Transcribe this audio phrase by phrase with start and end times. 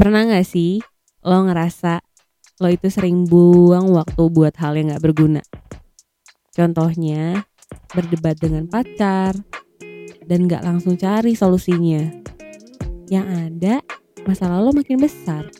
[0.00, 0.80] Pernah gak sih
[1.28, 2.00] lo ngerasa
[2.64, 5.44] lo itu sering buang waktu buat hal yang gak berguna?
[6.56, 7.44] Contohnya,
[7.92, 9.36] berdebat dengan pacar
[10.24, 12.16] dan gak langsung cari solusinya.
[13.12, 13.74] Yang ada,
[14.24, 15.52] masalah lo makin besar.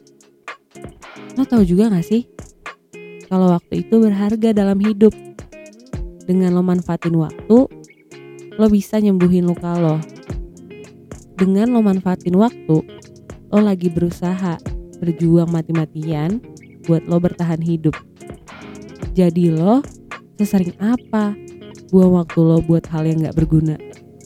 [1.36, 2.24] Lo tahu juga gak sih?
[3.28, 5.12] Kalau waktu itu berharga dalam hidup.
[6.24, 7.68] Dengan lo manfaatin waktu,
[8.56, 10.00] lo bisa nyembuhin luka lo.
[11.36, 12.99] Dengan lo manfaatin waktu,
[13.50, 14.62] lo lagi berusaha
[15.02, 16.38] berjuang mati-matian
[16.86, 17.98] buat lo bertahan hidup.
[19.10, 19.82] Jadi lo
[20.38, 21.34] sesering apa
[21.90, 23.74] buang waktu lo buat hal yang gak berguna?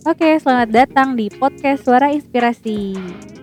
[0.04, 2.92] Oke, selamat datang di podcast Suara Inspirasi.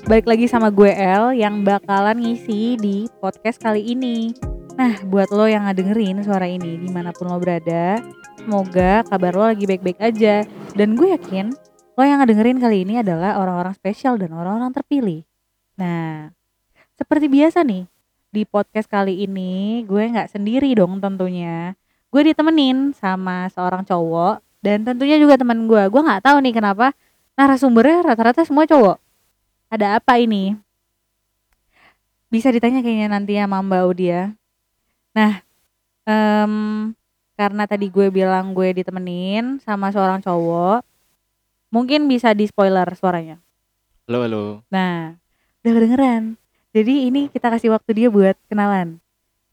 [0.05, 4.38] Balik lagi sama gue El yang bakalan ngisi di podcast kali ini.
[4.77, 7.98] Nah, buat lo yang ngedengerin suara ini di mana pun lo berada,
[8.38, 10.45] semoga kabar lo lagi baik-baik aja.
[10.77, 11.50] Dan gue yakin
[11.98, 15.25] lo yang ngedengerin kali ini adalah orang-orang spesial dan orang-orang terpilih.
[15.81, 16.30] Nah,
[16.94, 17.89] seperti biasa nih,
[18.30, 21.73] di podcast kali ini gue nggak sendiri dong tentunya.
[22.14, 25.81] Gue ditemenin sama seorang cowok dan tentunya juga teman gue.
[25.89, 26.94] Gue nggak tahu nih kenapa
[27.33, 29.02] narasumbernya rata-rata semua cowok.
[29.73, 30.53] Ada apa ini?
[32.30, 34.38] Bisa ditanya kayaknya nanti sama Mbak Udia.
[35.17, 35.41] Nah,
[36.06, 36.53] em,
[37.34, 40.86] karena tadi gue bilang gue ditemenin sama seorang cowok,
[41.73, 43.41] mungkin bisa di spoiler suaranya.
[44.06, 44.44] Halo, halo.
[44.69, 45.20] Nah,
[45.62, 46.23] udah kedengeran.
[46.73, 48.98] Jadi ini kita kasih waktu dia buat kenalan.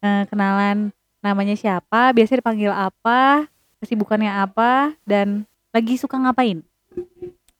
[0.00, 0.88] Eh, kenalan
[1.20, 3.44] namanya siapa, biasanya dipanggil apa,
[3.82, 6.64] kesibukannya apa, dan lagi suka ngapain.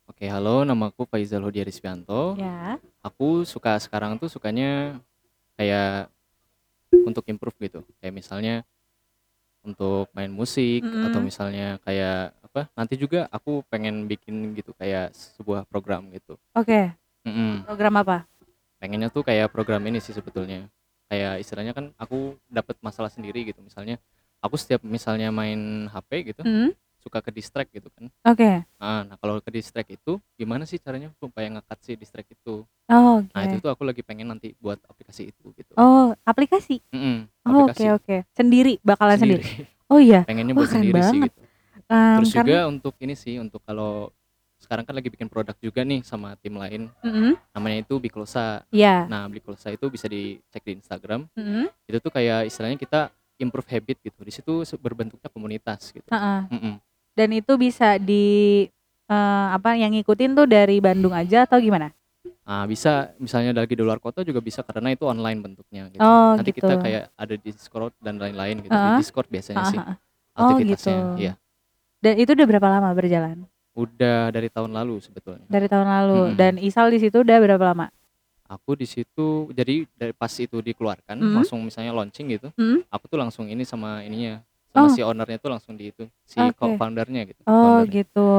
[0.09, 0.65] Oke, halo.
[0.65, 2.33] Namaku Faizal Hudi Arisbianto.
[2.41, 2.81] Ya.
[3.05, 4.97] Aku suka sekarang tuh sukanya
[5.53, 6.09] kayak
[7.05, 7.79] untuk improve gitu.
[8.01, 8.55] Kayak misalnya
[9.61, 11.27] untuk main musik atau Mm-mm.
[11.29, 12.65] misalnya kayak apa?
[12.73, 16.39] Nanti juga aku pengen bikin gitu kayak sebuah program gitu.
[16.55, 16.95] Oke,
[17.27, 17.67] Mm-mm.
[17.67, 18.17] program apa?
[18.79, 20.71] Pengennya tuh kayak program ini sih sebetulnya.
[21.11, 23.59] Kayak istilahnya kan aku dapat masalah sendiri gitu.
[23.59, 23.99] Misalnya
[24.39, 26.71] aku setiap misalnya main HP gitu Hmm,
[27.03, 28.07] suka ke distract gitu kan.
[28.23, 28.63] Oke.
[28.79, 32.63] Ah, nah kalau ke distract itu gimana sih caranya supaya nge-cut si distract itu?
[32.87, 33.51] Oh, Nah oke.
[33.51, 35.73] itu tuh aku lagi pengen nanti buat aplikasi itu gitu.
[35.75, 36.79] Oh, aplikasi.
[36.95, 38.15] Mm-mm, Oh, oke oke.
[38.31, 39.43] Sendiri, bakalan sendiri.
[39.43, 39.67] sendiri.
[39.91, 40.23] Oh iya.
[40.29, 41.31] Pengennya Wah, buat sendiri sih banget.
[41.35, 41.41] gitu.
[41.89, 44.13] Em, Terus juga karena untuk ini sih untuk kalau
[44.69, 46.93] sekarang kan lagi bikin produk juga nih sama tim lain.
[47.01, 47.33] Mm-mm.
[47.57, 48.61] Namanya itu Biklosa.
[48.69, 49.09] Iya.
[49.09, 51.25] Nah Biklosa itu bisa dicek di Instagram.
[51.33, 51.73] Mm-mm.
[51.89, 53.09] Itu tuh kayak istilahnya kita
[53.41, 54.21] improve habit gitu.
[54.21, 56.05] Di situ berbentuknya komunitas gitu.
[56.13, 56.77] Mm-mm.
[57.17, 58.69] Dan itu bisa di
[59.09, 61.89] eh, apa yang ngikutin tuh dari Bandung aja atau gimana?
[62.45, 66.01] Ah bisa misalnya lagi di luar kota juga bisa karena itu online bentuknya gitu.
[66.05, 66.69] Oh, Nanti gitu.
[66.69, 68.69] kita kayak ada di Discord dan lain-lain gitu.
[68.69, 69.01] Di Heeh.
[69.01, 69.95] Discord biasanya Heeh, sih heeh.
[70.37, 70.93] Oh, aktivitasnya.
[70.93, 71.17] gitu.
[71.25, 71.33] Iya.
[72.05, 73.49] Dan itu udah berapa lama berjalan?
[73.79, 75.47] Udah dari tahun lalu sebetulnya.
[75.47, 76.19] Dari tahun lalu.
[76.27, 76.35] Mm-mm.
[76.35, 77.87] Dan Isal di situ udah berapa lama?
[78.49, 81.33] Aku di situ jadi dari pas itu dikeluarkan Mm.
[81.37, 82.49] langsung misalnya launching gitu.
[82.57, 82.83] Mm.
[82.89, 84.93] Aku tuh langsung ini sama ininya sama Oh.
[84.93, 86.57] si ownernya tuh langsung di itu si Oke.
[86.57, 87.41] co-foundernya gitu.
[87.45, 87.93] Oh, foundernya.
[88.03, 88.29] gitu.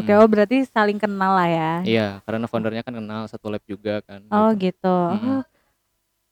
[0.00, 0.20] Oke, Mm-mm.
[0.20, 1.72] oh berarti saling kenal lah ya.
[1.82, 4.20] Iya, karena foundernya kan kenal satu lab juga kan.
[4.30, 4.68] Oh, gitu.
[4.72, 4.96] gitu.
[5.10, 5.42] Oh,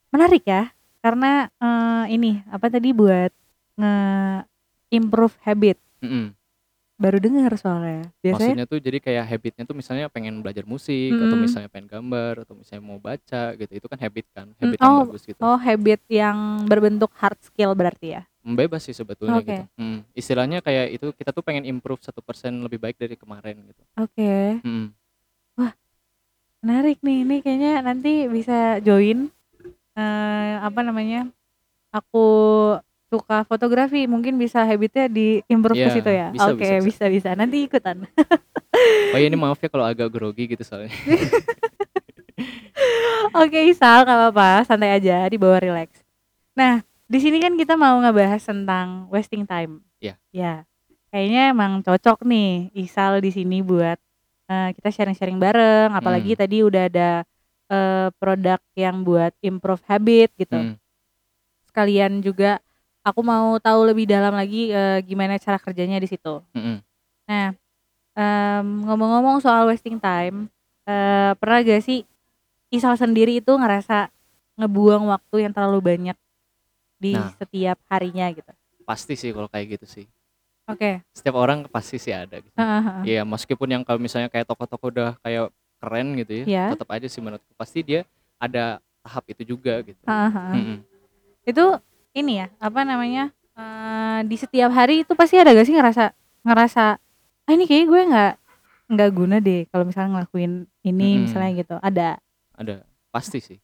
[0.09, 0.71] menarik ya.
[1.01, 3.33] Karena eh, ini apa tadi buat
[3.77, 5.77] nge-improve habit.
[6.01, 6.33] Mm-mm.
[7.01, 8.09] Baru dengar soalnya.
[8.23, 11.45] Biasanya Maksudnya tuh jadi kayak habitnya tuh misalnya pengen belajar musik atau Mm-mm.
[11.45, 13.73] misalnya pengen gambar atau misalnya mau baca gitu.
[13.75, 15.41] Itu kan habit kan, habit Mm, yang oh, bagus gitu.
[15.43, 16.37] oh habit yang
[16.69, 18.23] berbentuk hard skill berarti ya.
[18.43, 19.49] Bebas sih sebetulnya Oke.
[19.51, 19.65] gitu.
[19.79, 19.99] Mm.
[20.15, 23.83] Istilahnya kayak itu kita tuh pengen improve satu persen lebih baik dari kemarin gitu.
[23.99, 24.63] Oke.
[24.63, 24.95] Mm.
[26.63, 27.27] Menarik nih.
[27.27, 29.27] Ini kayaknya nanti bisa join
[29.99, 31.27] eh apa namanya?
[31.91, 32.25] Aku
[33.13, 36.29] suka fotografi, mungkin bisa habitnya di improve ke Iya, situ ya.
[36.33, 36.81] Oke, bisa, bisa.
[36.81, 37.29] bisa bisa.
[37.37, 38.09] Nanti ikutan.
[39.13, 40.89] Oh iya ini maaf ya kalau agak grogi gitu soalnya.
[43.33, 46.01] Oke, Isal, nggak apa-apa, santai aja, dibawa relax.
[46.53, 49.85] Nah, di sini kan kita mau ngebahas tentang wasting time.
[50.01, 50.17] Iya.
[50.33, 50.55] Ya,
[51.09, 54.01] kayaknya emang cocok nih Isal di sini buat
[54.49, 55.93] eh, kita sharing-sharing bareng.
[55.93, 56.41] Apalagi Hmm.
[56.41, 57.11] tadi udah ada
[57.69, 60.57] eh, produk yang buat improve habit gitu.
[60.57, 60.75] Mm.
[61.65, 62.61] Sekalian juga
[63.03, 66.39] aku mau tahu lebih dalam lagi eh, gimana cara kerjanya di situ.
[66.55, 66.79] Mm-mm.
[67.27, 67.55] Nah,
[68.15, 70.47] em, ngomong-ngomong soal wasting time,
[70.87, 72.07] eh, pernah gak sih
[72.73, 74.09] Isal sendiri itu ngerasa
[74.57, 76.17] ngebuang waktu yang terlalu banyak
[76.97, 77.29] di Nah.
[77.37, 78.49] setiap harinya gitu?
[78.89, 80.07] Pasti sih kalau kayak gitu sih.
[80.65, 81.05] Oke.
[81.13, 82.57] Setiap orang pasti sih ada gitu.
[82.57, 83.03] Heeh, heeh.
[83.05, 85.53] Iya, meskipun yang kalau misalnya kayak toko-toko udah kayak
[85.85, 86.65] keren gitu ya, Iya.
[86.73, 88.09] tetap aja sih menurutku pasti dia
[88.41, 90.01] ada tahap itu juga gitu.
[90.09, 90.55] Heeh, heeh.
[90.57, 90.79] Mm-mm.
[91.45, 91.65] Itu
[92.13, 93.33] ini ya, apa namanya?
[93.53, 96.13] eh, di setiap hari itu pasti ada gak sih ngerasa
[96.43, 96.97] ngerasa
[97.43, 98.33] ah ini kayaknya gue nggak
[98.93, 101.23] nggak guna deh kalau misalnya ngelakuin ini Mm-mm.
[101.29, 101.77] misalnya gitu.
[101.81, 102.09] Ada.
[102.57, 102.75] Ada
[103.09, 103.59] pasti sih.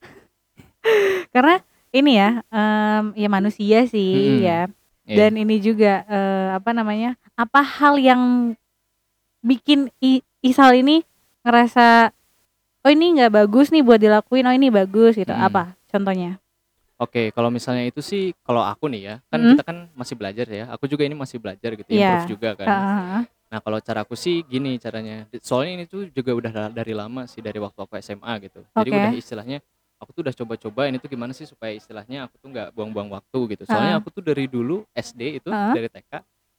[1.34, 1.60] Karena
[1.90, 4.44] ini ya, em, ya manusia sih Mm-mm.
[4.44, 4.60] ya.
[5.08, 5.16] Iya.
[5.16, 7.16] Dan ini juga eh, apa namanya?
[7.32, 8.52] Apa hal yang
[9.40, 11.02] bikin I- Isal ini
[11.42, 12.12] ngerasa
[12.84, 15.32] oh ini nggak bagus nih buat dilakuin, oh ini bagus gitu.
[15.32, 15.44] Mm.
[15.48, 16.38] Apa contohnya?
[16.98, 19.48] Oke, kalau misalnya itu sih kalau aku nih ya, kan Mm.
[19.54, 20.64] kita kan masih belajar ya.
[20.74, 22.26] Aku juga ini masih belajar gitu, Iya.
[22.26, 22.66] improve juga kan.
[22.66, 23.20] Heeh.
[23.48, 25.24] Nah, kalau cara aku sih gini caranya.
[25.30, 28.60] Di- Soalnya ini tuh juga udah da- dari lama sih dari waktu aku SMA gitu.
[28.74, 28.98] Jadi Oke.
[28.98, 29.58] udah istilahnya
[29.96, 33.38] aku tuh udah coba-coba ini tuh gimana sih supaya istilahnya aku tuh nggak buang-buang waktu
[33.48, 33.62] gitu.
[33.64, 34.02] Soalnya Heeh.
[34.02, 35.74] aku tuh dari dulu SD itu Heeh.
[35.74, 36.12] dari TK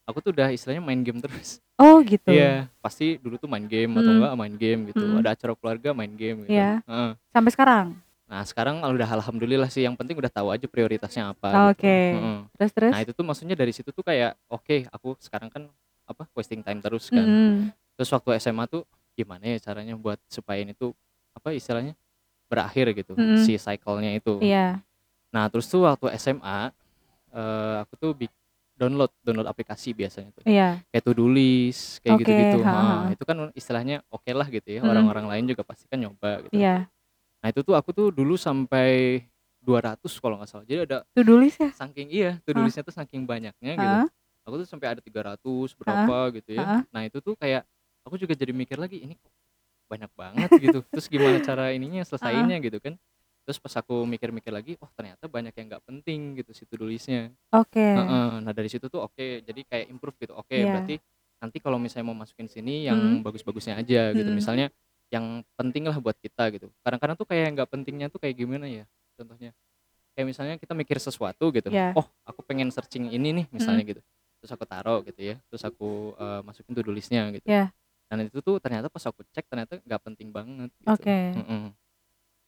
[0.07, 1.61] aku tuh udah istilahnya main game terus.
[1.77, 2.33] Oh gitu.
[2.33, 5.05] Iya, pasti dulu tuh main game atau enggak main game gitu.
[5.05, 5.21] Mm.
[5.21, 6.57] Ada acara keluarga main game gitu.
[6.57, 6.81] Iya.
[6.81, 7.11] Heeh.
[7.29, 7.87] Sampai sekarang.
[8.29, 11.81] Nah, sekarang udah alhamdulillah sih yang penting udah tahu aja prioritasnya apa gitu.
[11.81, 11.97] Oke.
[12.13, 12.39] Heeh.
[12.61, 12.91] Terus terus.
[12.93, 15.65] Nah, itu tuh maksudnya dari situ tuh kayak oke, aku sekarang kan
[16.05, 17.25] apa wasting time terus kan.
[17.25, 17.73] Mm-mm.
[17.97, 18.85] Terus waktu SMA tuh
[19.17, 20.93] gimana ya caranya buat supaya ini tuh
[21.33, 21.97] apa istilahnya
[22.45, 23.41] berakhir gitu Mm-mm.
[23.41, 24.37] si cycle-nya itu.
[24.45, 24.77] Iya.
[25.33, 26.69] Nah, terus tuh waktu SMA
[27.33, 28.37] eh, aku tuh bik-
[28.79, 30.45] download download aplikasi biasanya tuh.
[30.45, 30.85] Iya.
[30.93, 32.59] Kayak to-do list, kayak Oke, gitu-gitu.
[32.61, 34.79] ha, ha, Nah, itu kan istilahnya oke lah gitu ya.
[34.85, 34.93] Mm-mm.
[34.93, 36.53] Orang-orang lain juga pasti kan nyoba gitu.
[36.53, 36.85] Iya.
[37.39, 39.23] Nah, itu tuh aku tuh dulu sampai
[39.63, 40.65] 200 kalau nggak salah.
[40.67, 41.71] Jadi ada To do list ya?
[41.71, 42.63] saking iya, Hah?
[42.67, 43.95] listnya tuh saking banyaknya gitu.
[44.43, 46.63] Aku tuh sampai ada 300 berapa gitu ya.
[46.67, 46.81] Heeh.
[46.91, 47.63] Nah, itu tuh kayak
[48.03, 49.31] aku juga jadi mikir lagi ini kok
[49.87, 50.79] banyak banget gitu.
[50.91, 52.99] Terus gimana cara ininya selesainya gitu kan.
[53.47, 57.31] Terus pas aku mikir-mikir lagi, oh ternyata banyak yang nggak penting gitu si listnya.
[57.55, 57.79] Oke.
[57.81, 58.31] Heeh.
[58.43, 60.35] Nah dari situ tuh oke, jadi kayak improve gitu.
[60.35, 60.69] Oke, Iya.
[60.75, 60.95] berarti
[61.39, 63.25] nanti kalau misalnya mau masukin sini yang Mm.
[63.25, 64.27] bagus-bagusnya aja gitu.
[64.29, 64.37] Mm.
[64.37, 64.67] Misalnya
[65.09, 66.69] yang penting lah buat kita gitu.
[66.85, 68.85] Kadang-kadang tuh kayak nggak pentingnya tuh kayak gimana ya?
[69.17, 69.51] Contohnya
[70.13, 71.73] kayak misalnya kita mikir sesuatu gitu.
[71.73, 71.97] Iya.
[71.97, 74.01] Oh, aku pengen searching ini nih misalnya gitu.
[74.39, 75.35] Terus aku taruh gitu ya.
[75.49, 77.49] Terus aku eh, masukin to-do listnya gitu.
[77.49, 77.73] Iya.
[78.09, 80.89] Dan itu tuh ternyata pas aku cek ternyata nggak penting banget gitu.
[80.93, 81.17] Oke.
[81.37, 81.73] Mm-mm.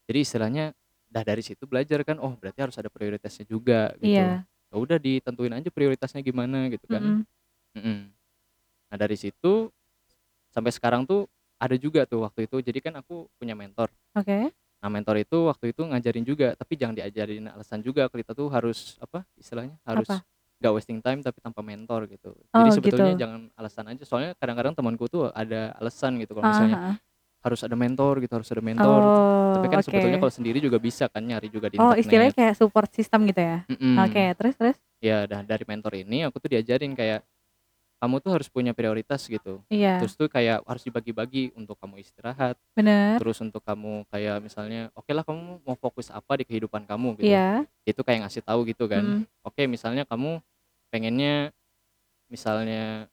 [0.09, 0.65] Jadi istilahnya
[1.11, 4.15] dah dari situ belajar kan, oh berarti harus ada prioritasnya juga gitu.
[4.15, 4.45] Iya.
[4.71, 7.01] Ya udah ditentuin aja prioritasnya gimana gitu kan.
[7.01, 7.77] Mm-mm.
[7.77, 7.99] Mm-mm.
[8.91, 9.69] Nah dari situ
[10.51, 11.27] sampai sekarang tuh
[11.61, 12.57] ada juga tuh waktu itu.
[12.65, 13.93] Jadi kan aku punya mentor.
[14.17, 14.49] Oke.
[14.81, 18.97] Nah mentor itu waktu itu ngajarin juga, tapi jangan diajarin alasan juga kita tuh harus
[18.97, 20.25] apa istilahnya harus Apa?
[20.61, 22.33] gak wasting time tapi tanpa mentor gitu.
[22.53, 23.21] Oh, Jadi sebetulnya gitu.
[23.25, 24.03] jangan alasan aja.
[24.05, 26.95] Soalnya kadang-kadang temanku tuh ada alasan gitu kalau Ah, misalnya ah,
[27.45, 29.01] harus ada mentor gitu, harus ada mentor.
[29.01, 29.85] Oh, tapi kan oke.
[29.89, 32.41] sebetulnya kalau sendiri juga bisa kan nyari juga di Oh, istilahnya internet.
[32.41, 33.57] kayak support system gitu ya.
[33.69, 33.95] Mm-mm.
[34.05, 34.77] Oke, terus terus.
[35.01, 37.25] Ya, dari mentor ini aku tuh diajarin kayak
[38.01, 39.61] kamu tuh harus punya prioritas gitu.
[39.69, 43.21] Iya, Terus tuh kayak harus dibagi-bagi untuk kamu istirahat, bener.
[43.21, 47.29] terus untuk kamu kayak misalnya oke lah kamu mau fokus apa di kehidupan kamu gitu.
[47.29, 47.69] Iya.
[47.85, 49.21] Itu kayak ngasih tahu gitu kan.
[49.21, 49.45] Mm.
[49.45, 50.41] Oke, misalnya kamu
[50.89, 51.53] pengennya
[52.25, 53.05] misalnya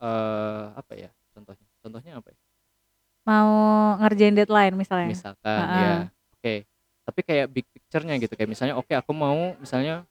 [0.00, 1.66] eh apa ya contohnya?
[1.84, 2.38] Contohnya apa ya?
[3.28, 3.52] Mau
[4.00, 5.12] ngerjain deadline misalnya.
[5.12, 5.80] Misalkan Ha-ha.
[5.84, 5.94] ya.
[6.32, 6.54] Oke.
[7.04, 10.08] Tapi kayak big picture-nya gitu kayak misalnya oke aku mau misalnya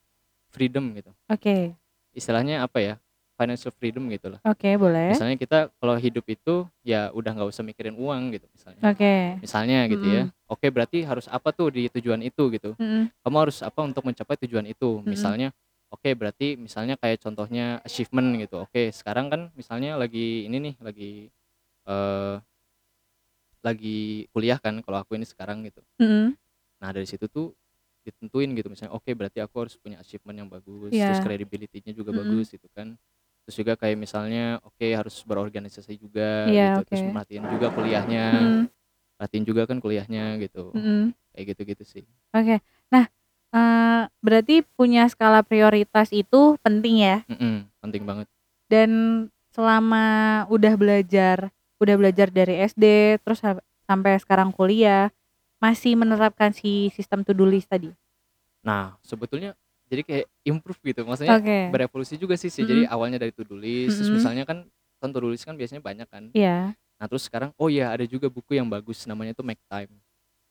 [0.54, 1.10] freedom gitu.
[1.34, 1.74] Oke.
[2.14, 3.02] Istilahnya apa ya?
[3.38, 4.42] Financial freedom gitu lah.
[4.50, 5.14] Oke, boleh.
[5.14, 8.82] Misalnya kita kalau hidup itu ya udah nggak usah mikirin uang gitu misalnya.
[8.90, 9.38] Oke.
[9.38, 10.24] Misalnya gitu ya.
[10.50, 12.74] Oke, berarti harus apa tuh di tujuan itu gitu.
[12.82, 13.14] Mm-mm.
[13.22, 15.00] Kamu harus apa untuk mencapai tujuan itu.
[15.00, 15.14] Mm-mm.
[15.14, 15.54] Misalnya
[15.94, 18.66] oke berarti misalnya kayak contohnya achievement gitu.
[18.66, 21.12] Oke, sekarang kan misalnya lagi ini nih lagi
[21.88, 22.36] eh
[23.62, 25.82] lagi kuliah kan kalau aku ini sekarang gitu.
[26.02, 26.34] Mm-mm.
[26.82, 27.54] Nah, dari situ tuh
[28.08, 31.12] ditentuin gitu misalnya oke berarti aku harus punya achievement yang bagus, Iya.
[31.12, 32.24] terus credibility-nya juga Mm-mm.
[32.24, 32.96] bagus gitu kan.
[33.48, 36.92] Terus juga kayak misalnya oke harus berorganisasi juga Iya, gitu.
[36.92, 37.12] Terus oke.
[37.16, 38.26] merhatiin juga kuliahnya,
[39.16, 40.76] perhatiin juga kan kuliahnya gitu.
[40.76, 41.16] Mm-mm.
[41.32, 42.04] Kayak gitu-gitu sih.
[42.36, 42.60] Oke.
[42.92, 43.08] Nah,
[43.56, 47.18] eh, berarti punya skala prioritas itu penting ya.
[47.32, 48.28] Mm-mm, penting banget.
[48.68, 48.92] Dan
[49.56, 50.04] selama
[50.52, 51.48] udah belajar,
[51.80, 55.08] udah belajar dari SD terus sa- sampai sekarang kuliah,
[55.64, 57.96] masih menerapkan si sistem to do list tadi.
[58.60, 59.56] Nah, sebetulnya
[59.88, 61.02] jadi kayak improve gitu.
[61.08, 61.58] Maksudnya Oke.
[61.72, 62.64] berevolusi juga sih sih.
[62.64, 62.72] Mm-mm.
[62.72, 64.20] Jadi awalnya dari to do list, terus Mm-mm.
[64.20, 64.58] misalnya kan
[65.00, 66.24] kan to do list kan biasanya banyak kan.
[66.36, 66.76] Iya.
[66.98, 69.92] Nah, terus sekarang oh iya ada juga buku yang bagus namanya tuh Make Time.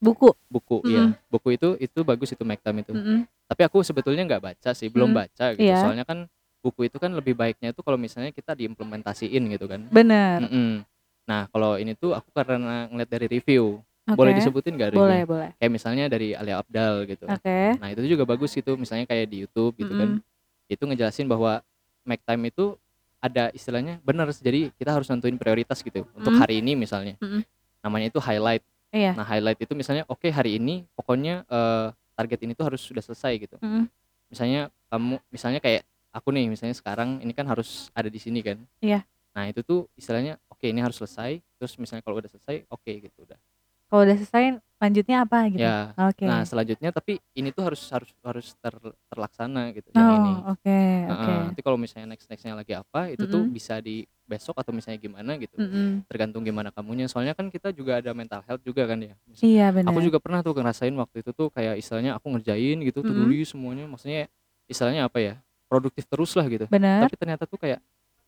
[0.00, 0.33] Buku.
[0.49, 0.93] Buku Mm-mm.
[0.93, 1.05] ya.
[1.28, 2.93] Buku itu itu bagus itu Make Time itu.
[2.97, 3.28] Mm-mm.
[3.47, 5.16] Tapi aku sebetulnya nggak baca sih, belum Mm.
[5.16, 5.62] baca gitu.
[5.66, 5.78] Iya.
[5.85, 6.26] Soalnya kan
[6.64, 9.87] buku itu kan lebih baiknya itu kalau misalnya kita diimplementasiin gitu kan.
[9.93, 10.43] Bener.
[10.47, 10.83] Mm-mm.
[11.26, 13.83] Nah, kalau ini tuh aku karena ngeliat dari review.
[14.07, 14.15] Oke.
[14.15, 14.95] Boleh disebutin gak?
[14.95, 15.51] Boleh, boleh.
[15.59, 17.27] Kayak misalnya dari Alia Abdal gitu.
[17.27, 17.59] Oke.
[17.83, 18.79] Nah, itu juga bagus gitu.
[18.79, 20.23] Misalnya kayak di YouTube gitu kan.
[20.71, 21.59] Itu ngejelasin bahwa
[22.07, 22.79] make time itu
[23.19, 24.31] ada istilahnya benar.
[24.31, 26.07] Jadi kita harus nentuin prioritas gitu.
[26.15, 26.39] Untuk Mm.
[26.39, 27.19] hari ini misalnya.
[27.19, 27.43] Mm-mm.
[27.83, 28.63] Namanya itu highlight.
[28.95, 29.19] Iya.
[29.19, 33.35] Nah, highlight itu misalnya oke hari ini pokoknya eh, target ini tuh harus sudah selesai
[33.43, 33.59] gitu.
[33.59, 33.91] Mm-mm.
[34.31, 35.83] Misalnya kamu misalnya kayak
[36.15, 38.63] aku nih misalnya sekarang ini kan harus ada di sini kan.
[38.79, 39.03] Iya.
[39.35, 41.43] Nah, itu tuh istilahnya oke ini harus selesai.
[41.59, 43.39] Terus misalnya kalau udah selesai oke gitu udah.
[43.88, 44.45] Kalau udah selesai
[44.76, 45.97] lanjutnya apa gitu Ya.
[45.97, 50.33] oke Nah, selanjutnya tapi ini tuh harus harus harus ter- terlaksana gitu yang ini.
[50.37, 50.78] oh oke
[51.09, 53.57] oke Heeh, nanti kalau misalnya next nextnya lagi apa itu tuh Mm-mm.
[53.57, 56.02] bisa di besok atau misalnya gimana gitu Mm-mm.
[56.11, 59.95] tergantung gimana kamunya soalnya kan kita juga ada mental health juga kan ya iya benar
[59.95, 63.23] aku juga pernah tuh ngerasain waktu itu tuh kayak istilahnya aku ngerjain gitu tuh Mm-mm.
[63.23, 64.26] dulu semuanya maksudnya
[64.66, 65.35] istilahnya apa ya
[65.71, 67.78] produktif terus lah gitu benar tapi ternyata tuh kayak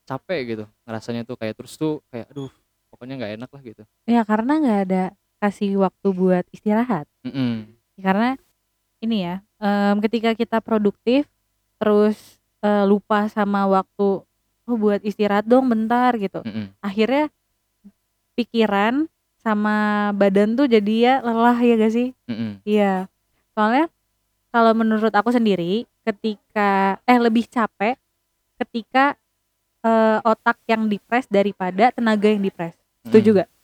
[0.07, 2.49] capek gitu ngerasanya tuh kayak terus tuh kayak aduh
[2.95, 5.03] pokoknya nggak enak lah gitu ya karena nggak ada
[5.39, 7.71] kasih waktu buat istirahat Mm-mm.
[7.99, 8.35] karena
[8.99, 11.27] ini ya em, ketika kita produktif
[11.79, 12.19] terus
[12.63, 14.23] eh, lupa sama waktu
[14.69, 16.75] oh buat istirahat dong bentar gitu Mm-mm.
[16.83, 17.31] akhirnya
[18.35, 19.07] pikiran
[19.39, 22.63] sama badan tuh jadi ya lelah ya gak sih Mm-mm.
[22.67, 23.07] iya
[23.55, 23.87] soalnya
[24.51, 27.95] kalau menurut aku sendiri ketika eh lebih capek
[28.59, 29.15] ketika
[29.87, 32.75] eh, otak yang dipres daripada tenaga yang dipres
[33.07, 33.58] setuju Mm-mm.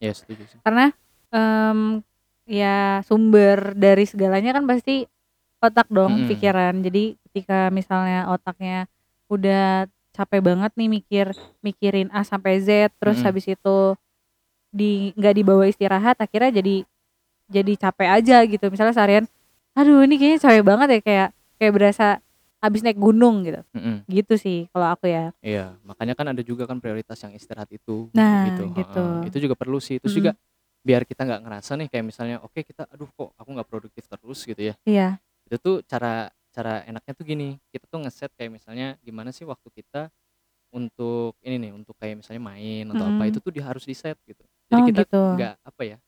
[0.00, 0.90] Ya setuju sih karena
[1.30, 2.00] em,
[2.48, 5.06] ya sumber dari segalanya kan pasti
[5.60, 6.28] otak dong Mm-mm.
[6.32, 8.88] pikiran jadi ketika misalnya otaknya
[9.28, 11.26] udah capek banget nih mikir
[11.62, 13.28] mikirin A sampai Z terus Mm-mm.
[13.28, 13.94] habis itu
[14.70, 16.74] di nggak dibawa istirahat akhirnya jadi
[17.50, 19.26] jadi capek aja gitu misalnya seharian
[19.74, 21.28] aduh ini kayaknya capek banget ya kayak
[21.58, 22.06] kayak berasa
[22.60, 24.04] habis naik gunung gitu Mm-mm.
[24.08, 28.12] gitu sih kalau aku ya Iya, makanya kan ada juga kan prioritas yang istirahat itu
[28.12, 28.62] Nah, gitu.
[28.76, 29.00] gitu.
[29.00, 29.28] Heeh.
[29.32, 29.96] Itu juga perlu sih.
[29.96, 30.20] Terus Mm-mm.
[30.20, 30.32] juga
[30.84, 34.40] biar kita nggak ngerasa nih kayak misalnya oke kita aduh kok aku nggak produktif terus
[34.44, 34.74] gitu ya.
[34.84, 35.16] iya
[35.48, 37.56] Itu tuh cara cara enaknya tuh gini.
[37.72, 40.12] Kita tuh ngeset kayak misalnya gimana sih waktu kita
[40.70, 43.30] untuk ini nih untuk kayak misalnya main atau apa Mm-mm.
[43.32, 44.44] itu tuh di harus di set gitu.
[44.70, 45.20] Jadi Oh, kita gitu.
[45.34, 45.98] nggak apa ya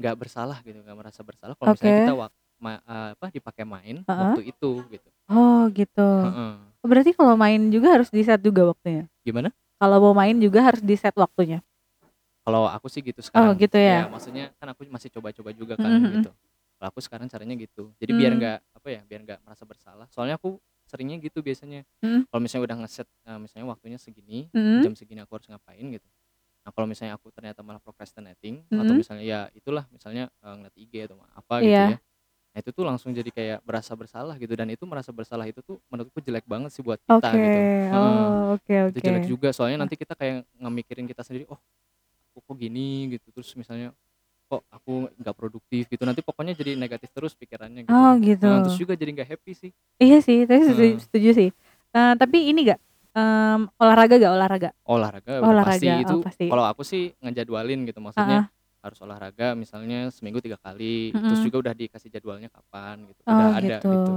[0.00, 2.02] nggak bersalah gitu nggak merasa bersalah kalau misalnya Oke.
[2.02, 2.32] kita wak,
[2.62, 4.18] ma- eh, apa dipakai main Heeh.
[4.22, 5.08] waktu itu gitu.
[5.26, 6.52] oh gitu Heeh.
[6.82, 9.50] berarti kalau main juga harus di set juga waktunya Gimana?
[9.76, 11.58] kalau mau main juga harus di set waktunya
[12.42, 13.54] Kalau aku sih gitu sekarang.
[13.54, 14.10] gitu ya?
[14.10, 16.12] maksudnya kan aku masih coba-coba juga kan Mhm, mhm.
[16.18, 16.30] gitu.
[16.74, 17.94] Kalau aku sekarang caranya gitu.
[18.02, 18.40] Jadi biar Hmm.
[18.42, 20.10] nggak apa ya, biar nggak merasa bersalah.
[20.10, 21.86] Soalnya aku seringnya gitu biasanya.
[22.02, 22.26] Mhm.
[22.26, 24.82] Kalau misalnya udah ngeset eh, misalnya waktunya segini, Mhm.
[24.82, 26.08] jam segini aku harus ngapain gitu.
[26.66, 28.98] Nah, kalau misalnya aku ternyata malah procrastinating atau Mhm.
[28.98, 31.86] misalnya ya itulah misalnya eh, ngeliat IG atau apa gitu Iya.
[31.94, 31.98] ya.
[32.52, 35.80] Nah, itu tuh langsung jadi kayak berasa bersalah gitu dan itu merasa bersalah itu tuh
[35.88, 37.60] menurutku jelek banget sih buat kita Oke, gitu.
[37.96, 39.06] Oh oke itu oke.
[39.08, 41.56] jelek juga soalnya nanti kita kayak ngemikirin kita sendiri oh
[42.36, 43.96] aku kok gini gitu terus misalnya
[44.52, 48.44] kok aku nggak produktif gitu nanti pokoknya jadi negatif terus pikirannya gitu Oh gitu.
[48.44, 51.02] Nah, terus juga jadi nggak happy sih Iya sih, tapi setuju, Heeh.
[51.08, 51.48] setuju sih.
[51.94, 52.80] Eh, tapi ini gak
[53.16, 54.70] em, olahraga gak olahraga?
[54.84, 56.46] olahraga Olahraga, pasti itu oh, pasti.
[56.52, 58.50] kalau aku sih ngejadwalin gitu maksudnya
[58.82, 61.46] harus olahraga misalnya seminggu tiga kali terus Mm-mm.
[61.46, 63.88] juga udah dikasih jadwalnya kapan gitu Oh, udah ada gitu.
[63.88, 64.12] gitu.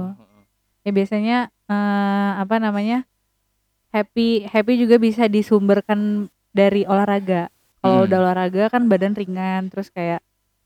[0.82, 3.06] Ya biasanya eh, apa namanya
[3.90, 7.48] happy happy juga bisa disumberkan dari olahraga.
[7.80, 8.06] Kalau Hmm.
[8.10, 10.18] udah olahraga kan badan ringan, terus kayak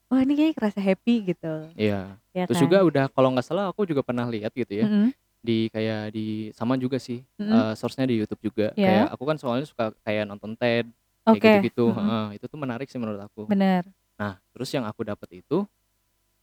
[0.09, 1.53] wah ini kayaknya kerasa happy gitu.
[1.77, 2.65] iya Ya terus kan?
[2.67, 6.27] juga udah kalau nggak salah aku juga pernah lihat gitu ya Mm-mm, di kayak di
[6.55, 7.53] sama juga sih mm-mm.
[7.53, 8.87] eh, source-nya di YouTube juga Iya.
[8.87, 10.87] kayak aku kan soalnya suka kayak nonton TED
[11.29, 13.85] kayak Oke, gitu-gitu mm-mm, heeh, itu tuh menarik sih menurut aku bener.
[14.21, 15.67] nah terus yang aku dapat itu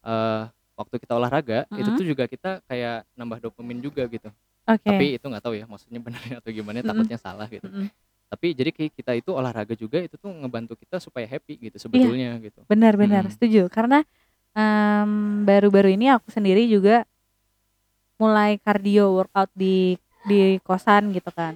[0.05, 0.43] eh
[0.77, 4.29] waktu kita olahraga itu tuh juga kita kayak nambah dopamin juga gitu
[4.67, 4.88] Oke.
[4.88, 6.88] tapi itu nggak tahu ya maksudnya benar atau gimana Mm-mm.
[6.89, 7.88] takutnya salah gitu Mm-mm.
[8.31, 12.38] tapi jadi kayak kita itu olahraga juga itu tuh ngebantu kita supaya happy gitu sebetulnya
[12.43, 13.34] gitu Benar-benar Mm-mm.
[13.34, 14.03] setuju karena
[14.55, 17.07] em, baru-baru ini aku sendiri juga
[18.17, 19.96] mulai cardio workout di
[20.27, 21.55] di kosan gitu kan.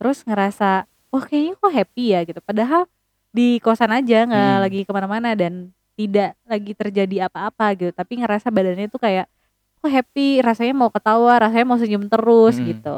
[0.00, 2.40] Terus ngerasa, wah kayaknya kok happy ya gitu.
[2.40, 2.86] Padahal
[3.30, 4.62] di kosan aja nggak Hmm.
[4.66, 7.90] lagi ke mana-mana dan tidak lagi terjadi apa-apa gitu.
[7.92, 9.26] Tapi ngerasa badannya tuh kayak
[9.80, 12.68] kok happy, rasanya mau ketawa, rasanya mau senyum terus Mm-mm.
[12.74, 12.96] gitu.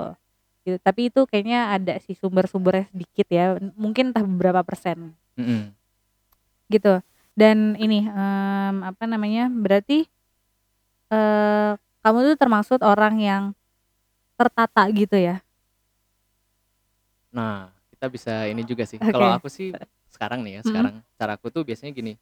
[0.63, 0.77] Gitu.
[0.79, 3.59] Tapi itu kayaknya ada sih sumber-sumbernya sedikit ya.
[3.75, 5.73] Mungkin entah beberapa persen Mm-mm.
[6.69, 7.01] gitu
[7.33, 10.05] dan ini em, apa namanya berarti
[11.09, 13.43] eh kamu tuh termasuk orang yang
[14.35, 15.41] tertata gitu ya
[17.29, 19.15] nah kita bisa ini juga sih Oke.
[19.15, 19.71] kalau aku sih
[20.11, 20.69] sekarang nih ya Mm-mm.
[20.75, 22.19] sekarang cara aku tuh biasanya gini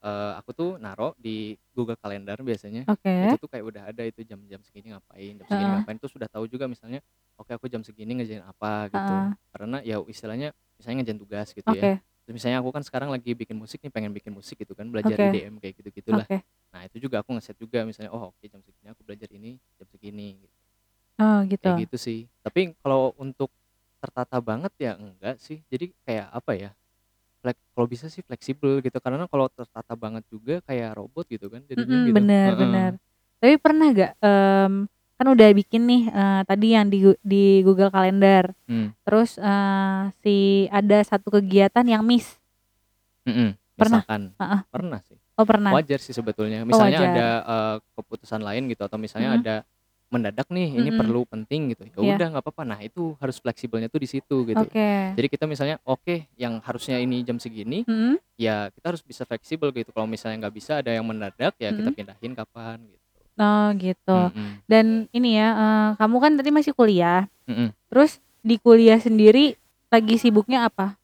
[0.00, 4.24] eh, aku tuh naro di Google Calendar biasanya oke itu tuh kayak udah ada itu
[4.24, 5.72] jam-jam segini ngapain jam segini Heeh.
[5.76, 7.04] ngapain tuh sudah tahu juga misalnya
[7.36, 9.36] oke aku jam segini ngerjain apa gitu Heeh.
[9.52, 10.48] karena ya istilahnya
[10.80, 13.92] misalnya ngerjain tugas gitu oke ya terus misalnya aku kan sekarang lagi bikin musik nih
[13.92, 15.28] pengen bikin musik gitu kan belajar Oke.
[15.28, 16.40] IDM kayak gitu gitulah oke
[16.72, 19.84] nah itu juga aku ngeset juga misalnya oh oke jam segini aku belajar ini jam
[19.92, 20.54] segini gitu.
[21.20, 23.52] oh gitu kayak gitu sih tapi kalau untuk
[23.98, 26.70] tertata banget ya enggak sih jadi kayak apa ya
[27.38, 31.62] Flek- kalau bisa sih fleksibel gitu karena kalau tertata banget juga kayak robot gitu kan
[31.64, 32.60] jadinya Mm-mm, gitu bener Heeh.
[32.60, 32.90] bener
[33.38, 34.72] tapi pernah gak em,
[35.14, 38.90] kan udah bikin nih eh, tadi yang di Gu- di Google Calendar Hmm.
[39.02, 40.36] terus eh, si
[40.68, 42.38] ada satu kegiatan yang miss
[43.24, 43.54] Mm-mm.
[43.74, 44.02] Pernah?
[44.02, 44.60] misalkan Heeh.
[44.68, 45.70] pernah sih Oh pernah.
[45.70, 47.14] wajar sih sebetulnya misalnya wajar.
[47.14, 49.54] ada eh, keputusan lain gitu atau misalnya ada
[50.08, 50.98] mendadak nih ini Mm-mm.
[50.98, 52.14] perlu penting gitu ya Iya.
[52.16, 55.12] udah nggak apa-apa nah itu harus fleksibelnya tuh di situ gitu Oke.
[55.12, 58.16] jadi kita misalnya oke yang harusnya ini jam segini Mm-mm.
[58.34, 61.88] ya kita harus bisa fleksibel gitu kalau misalnya nggak bisa ada yang mendadak ya kita
[61.88, 61.96] Mm-mm.
[61.96, 63.04] pindahin kapan gitu
[63.38, 64.34] Oh gitu.
[64.34, 64.66] Mm-mm.
[64.66, 67.30] Dan ini ya, eh, kamu kan tadi masih kuliah.
[67.46, 67.70] Mm-mm.
[67.86, 69.54] Terus di kuliah sendiri
[69.94, 70.98] lagi sibuknya apa?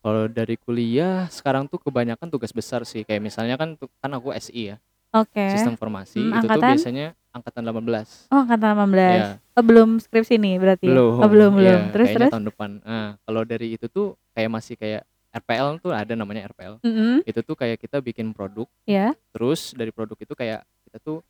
[0.00, 4.72] kalau dari kuliah sekarang tuh kebanyakan tugas besar sih kayak misalnya kan kan aku SI
[4.72, 4.76] ya
[5.12, 5.44] Oke.
[5.52, 8.96] sistem informasi Hmm, itu tuh biasanya angkatan 18 Oh, angkatan 18.
[9.14, 10.86] ya Oh, belum skripsi nih berarti.
[10.86, 11.80] belum Oh, belum, belum.
[11.80, 12.30] Iya, terus terus.
[12.30, 16.80] tahun depan nah kalau dari itu tuh kayak masih kayak RPL tuh ada namanya RPL
[16.80, 17.22] Mm-mm.
[17.22, 19.14] itu tuh kayak kita bikin produk Ya.
[19.30, 21.22] terus dari produk itu kayak kita tuh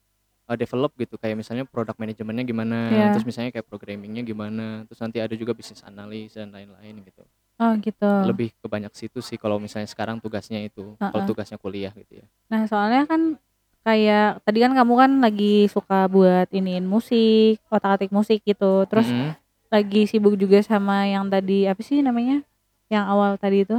[0.47, 3.07] uh, develop gitu kayak misalnya produk manajemennya gimana Iya.
[3.13, 7.25] terus misalnya kayak programmingnya gimana terus nanti ada juga bisnis analis dan lain-lain gitu
[7.61, 8.09] Oh, gitu.
[8.25, 11.29] lebih ke banyak situ sih kalau misalnya sekarang tugasnya itu kalau Uh-uh.
[11.29, 13.37] tugasnya kuliah gitu ya Nah, soalnya kan
[13.81, 18.85] kayak tadi kan kamu kan lagi suka buat iniin musik, otak-atik musik gitu.
[18.87, 19.33] Terus Mm-mm.
[19.69, 22.45] lagi sibuk juga sama yang tadi apa sih namanya?
[22.89, 23.79] Yang awal tadi itu?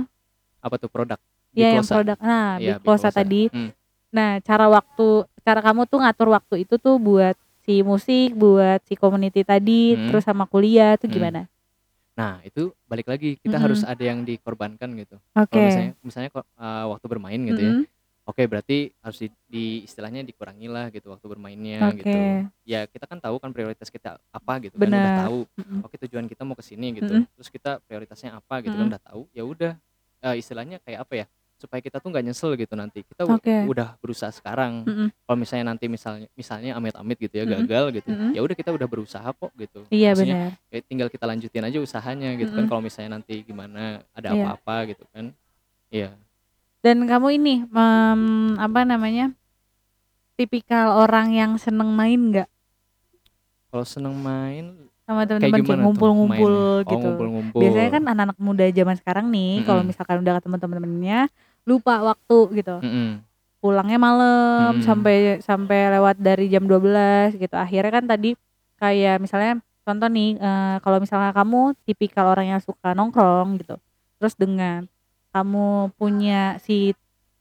[0.62, 1.18] apa tuh produk
[1.52, 2.16] Ya, yang produk.
[2.22, 3.18] Nah, Iya, Bikosa Bikosa.
[3.18, 3.50] tadi.
[3.50, 3.74] Hmm.
[4.14, 5.08] Nah, cara waktu
[5.42, 10.08] cara kamu tuh ngatur waktu itu tuh buat si musik, buat si community tadi, Hmm.
[10.08, 11.18] terus sama kuliah tuh Hmm.
[11.18, 11.42] gimana?
[12.12, 13.66] nah itu balik lagi kita Mm-mm.
[13.66, 15.48] harus ada yang dikorbankan gitu Oke.
[15.48, 16.30] kalau misalnya misalnya
[16.60, 17.86] uh, waktu bermain gitu ya Mm-mm.
[18.32, 22.00] Oke berarti harus di, di istilahnya dikurangi lah gitu waktu bermainnya Oke.
[22.02, 22.20] gitu
[22.64, 25.20] ya kita kan tahu kan prioritas kita apa gitu kan udah Benar.
[25.28, 25.80] tahu Mm-mm.
[25.84, 27.28] oke tujuan kita mau ke sini gitu Mm-mm.
[27.36, 28.88] terus kita prioritasnya apa gitu Mm-mm.
[28.88, 29.72] kan udah tahu ya udah
[30.24, 31.28] eh, istilahnya kayak apa ya
[31.62, 33.54] supaya kita tuh nggak nyesel gitu nanti kita u- Oke.
[33.70, 35.14] udah berusaha sekarang Mm-mm.
[35.22, 37.62] kalau misalnya nanti misalnya misalnya amit-amit gitu ya Mm-mm.
[37.62, 38.32] gagal gitu Mm-mm.
[38.34, 40.74] ya udah kita udah berusaha kok gitu Iya Maksudnya, benar.
[40.74, 42.70] ya tinggal kita lanjutin aja usahanya gitu kan Mm-mm.
[42.70, 44.42] kalau misalnya nanti gimana ada Iya.
[44.42, 45.30] apa-apa gitu kan
[45.90, 46.10] iya
[46.82, 48.22] Dan kamu ini mem,
[48.58, 49.34] apa namanya?
[50.36, 52.50] Tipikal orang yang seneng main nggak
[53.72, 54.76] kalau seneng main
[55.08, 56.84] sama teman-teman kayak ngumpul-ngumpul mainnya?
[56.84, 56.96] gitu.
[56.96, 59.90] oh, ngumpul-ngumpul Biasanya kan anak-anak muda zaman sekarang nih, kalau Mm-mm.
[59.92, 61.20] misalkan udah ketemu teman-temannya,
[61.64, 62.76] lupa waktu gitu.
[62.84, 63.10] Mm-mm.
[63.64, 64.86] Pulangnya malam Mm-mm.
[64.86, 67.56] sampai sampai lewat dari jam 12 gitu.
[67.56, 68.36] Akhirnya kan tadi
[68.76, 73.76] kayak misalnya contoh nih eh, kalau misalnya kamu tipikal orang yang suka nongkrong gitu.
[74.20, 74.84] Terus dengan
[75.32, 76.92] kamu punya si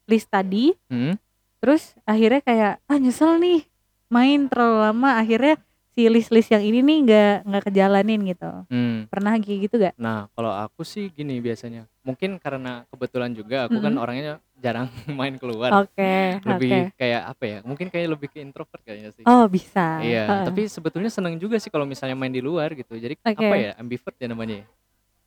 [0.06, 1.14] list tadi, Mm-mm.
[1.62, 3.62] terus akhirnya kayak ah nyesel nih
[4.10, 5.54] main terlalu lama akhirnya
[5.90, 8.50] si list-list yang ini nih nggak nggak kejalanin gitu.
[8.70, 9.06] Hmm.
[9.10, 9.94] Pernah kayak gitu gak?
[9.98, 11.86] Nah, kalau aku sih gini biasanya.
[12.06, 14.02] Mungkin karena kebetulan juga aku kan Mm-mm.
[14.02, 14.86] orangnya jarang
[15.18, 15.82] main keluar.
[15.82, 16.94] Oke, Lebih oke.
[16.94, 17.58] kayak apa ya?
[17.66, 19.26] Mungkin kayak lebih ke introvert kayaknya sih.
[19.26, 19.98] Oh bisa.
[20.00, 20.42] Iya, Heeh.
[20.46, 22.94] tapi sebetulnya seneng juga sih kalau misalnya main di luar gitu.
[22.94, 23.34] Jadi Oke.
[23.42, 23.70] apa ya?
[23.76, 24.62] Ambivert ya namanya.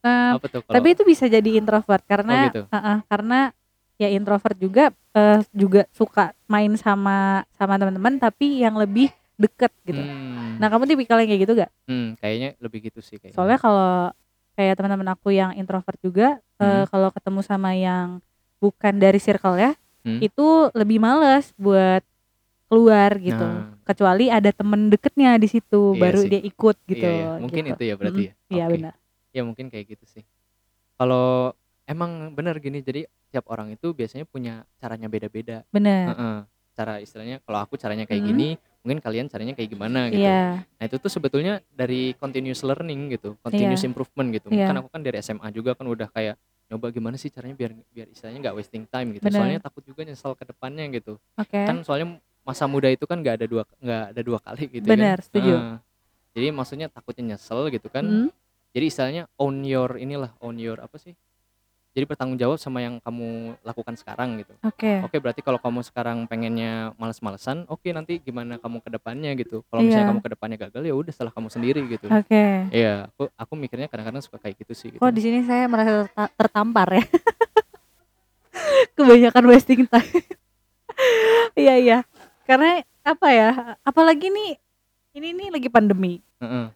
[0.04, 2.62] Apa tuh kalau tapi itu bisa jadi introvert karena Oh, gitu.
[2.70, 3.40] heeh, karena
[3.96, 9.08] ya introvert juga eh, juga suka main sama sama teman-teman tapi yang lebih
[9.40, 10.02] deket gitu.
[10.02, 11.72] Hmm, Nah kamu tipikal yang kayak gitu gak?
[11.88, 13.38] hmm, kayaknya lebih gitu sih kayaknya.
[13.38, 14.12] Soalnya kalau
[14.54, 16.86] kayak teman-teman aku yang introvert juga eh, Hmm.
[16.90, 18.20] kalau ketemu sama yang
[18.60, 19.72] bukan dari circle ya
[20.04, 20.20] Hmm.
[20.20, 22.04] itu lebih males buat
[22.68, 23.40] keluar gitu.
[23.40, 23.72] Nah.
[23.84, 26.30] Kecuali ada temen deketnya di situ Iya baru sih.
[26.32, 27.04] dia ikut gitu.
[27.04, 27.28] Iya, iya.
[27.40, 27.74] Mungkin gitu.
[27.76, 28.34] itu ya berarti ya.
[28.50, 28.74] Iya Oke.
[28.76, 28.94] benar.
[29.34, 30.24] Ya mungkin kayak gitu sih.
[30.96, 31.58] Kalau
[31.90, 35.66] emang benar gini, jadi tiap orang itu biasanya punya caranya beda-beda.
[35.74, 36.06] Benar.
[36.14, 36.38] Heeh.
[36.74, 38.30] Cara istilahnya kalau aku caranya kayak Mm.
[38.30, 38.48] gini,
[38.86, 40.22] mungkin kalian caranya kayak gimana gitu.
[40.22, 40.62] Iya.
[40.62, 43.90] Nah itu tuh sebetulnya dari continuous learning gitu, continuous Iya.
[43.90, 44.48] improvement gitu.
[44.54, 44.70] Iya.
[44.70, 46.38] Kan aku kan dari SMA juga kan udah kayak
[46.70, 49.26] nyoba gimana sih caranya biar biar istilahnya nggak wasting time gitu.
[49.30, 49.38] Bener.
[49.42, 51.18] Soalnya takut juga nyesel ke depannya gitu.
[51.38, 51.58] Oke.
[51.58, 55.18] Kan soalnya masa muda itu kan nggak ada dua nggak ada dua kali gitu Bener,
[55.18, 55.26] kan.
[55.26, 55.54] setuju.
[55.58, 55.76] Heeh.
[56.34, 58.06] Jadi maksudnya takutnya nyesel gitu kan.
[58.06, 58.30] Mm.
[58.74, 61.14] Jadi istilahnya own your inilah, own your apa sih?
[61.94, 64.58] Jadi bertanggung jawab sama yang kamu lakukan sekarang gitu.
[64.66, 65.06] Oke.
[65.06, 69.62] Oke, berarti kalau kamu sekarang pengennya males-malesan, oke nanti gimana kamu ke depannya gitu.
[69.70, 70.10] Kalau misalnya Iya.
[70.10, 72.10] kamu ke depannya gagal ya udah salah kamu sendiri gitu.
[72.10, 72.66] Oke.
[72.74, 75.02] Iya, aku aku mikirnya kadang-kadang suka kayak gitu sih gitu.
[75.06, 77.06] Kok di sini saya merasa terta- tertampar ya?
[78.98, 80.10] Kebanyakan wasting time.
[81.54, 81.98] Iya iya.
[82.50, 83.50] Karena apa ya?
[83.86, 84.58] Apalagi nih
[85.14, 86.22] ini nih lagi pandemi.
[86.42, 86.74] Heeh.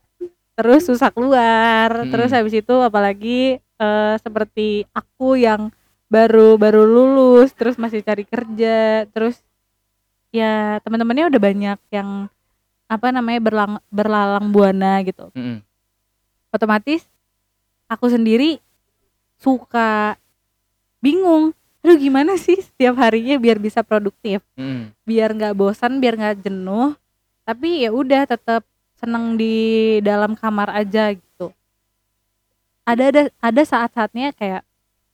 [0.58, 1.89] Terus susah keluar.
[1.93, 2.10] Mm-mm.
[2.10, 5.70] Terus habis itu apalagi eh, seperti aku yang
[6.08, 9.43] baru baru lulus terus masih cari kerja terus
[10.32, 12.32] ya teman-temannya udah banyak yang
[12.88, 15.60] apa namanya berlang, berlalang buana gitu Mm-mm.
[16.56, 17.04] otomatis
[17.91, 18.63] aku sendiri
[19.36, 20.15] suka
[21.04, 21.52] bingung
[21.84, 24.96] aduh gimana sih setiap harinya biar bisa produktif Mm-mm.
[25.04, 26.96] biar nggak bosan biar nggak jenuh
[27.43, 28.63] tapi ya udah tetap
[28.97, 29.55] seneng di
[30.01, 31.53] dalam kamar aja gitu.
[32.88, 34.62] Ada ada ada saat-saatnya kayak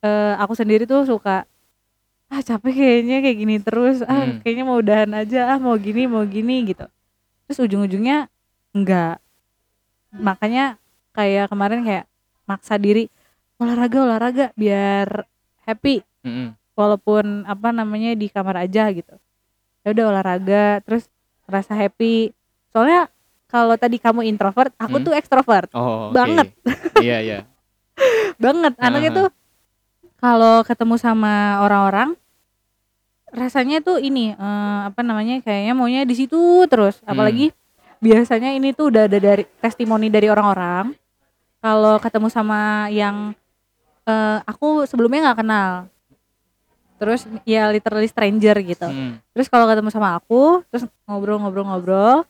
[0.02, 1.43] eh, aku sendiri tuh suka
[2.34, 4.02] ah capek kayaknya kayak gini terus.
[4.06, 4.39] Ah Hmm.
[4.41, 5.54] kayaknya mau udahan aja.
[5.54, 6.86] Ah mau gini mau gini gitu.
[7.46, 8.32] Terus ujung-ujungnya
[8.74, 9.22] enggak.
[10.13, 10.78] Makanya
[11.13, 12.06] kayak kemarin kayak
[12.50, 13.10] maksa diri
[13.62, 15.26] olahraga olahraga biar
[15.65, 16.02] happy.
[16.24, 16.56] Mm-mm.
[16.74, 19.13] walaupun apa namanya di kamar aja gitu.
[19.86, 21.06] Ya udah olahraga terus
[21.46, 22.34] rasa happy.
[22.74, 23.12] Soalnya
[23.54, 25.06] kalau tadi kamu introvert aku Hmm.
[25.06, 26.18] tuh ekstrovert Oh, oke.
[26.18, 26.48] Banget.
[27.06, 27.39] iya, iya.
[28.42, 29.18] banget anaknya Aha.
[29.22, 29.28] tuh
[30.18, 32.18] kalau ketemu sama orang-orang
[33.30, 37.13] rasanya tuh ini eh, apa namanya kayaknya maunya di situ terus Hmm.
[37.13, 37.54] apalagi
[37.98, 40.94] biasanya ini tuh udah ada dari testimoni dari orang-orang
[41.58, 43.32] kalau ketemu sama yang
[44.04, 45.72] eh, aku sebelumnya nggak kenal
[46.94, 49.20] terus ya literally stranger gitu Mm.
[49.34, 52.24] terus kalau ketemu sama aku terus ngobrol-ngobrol-ngobrol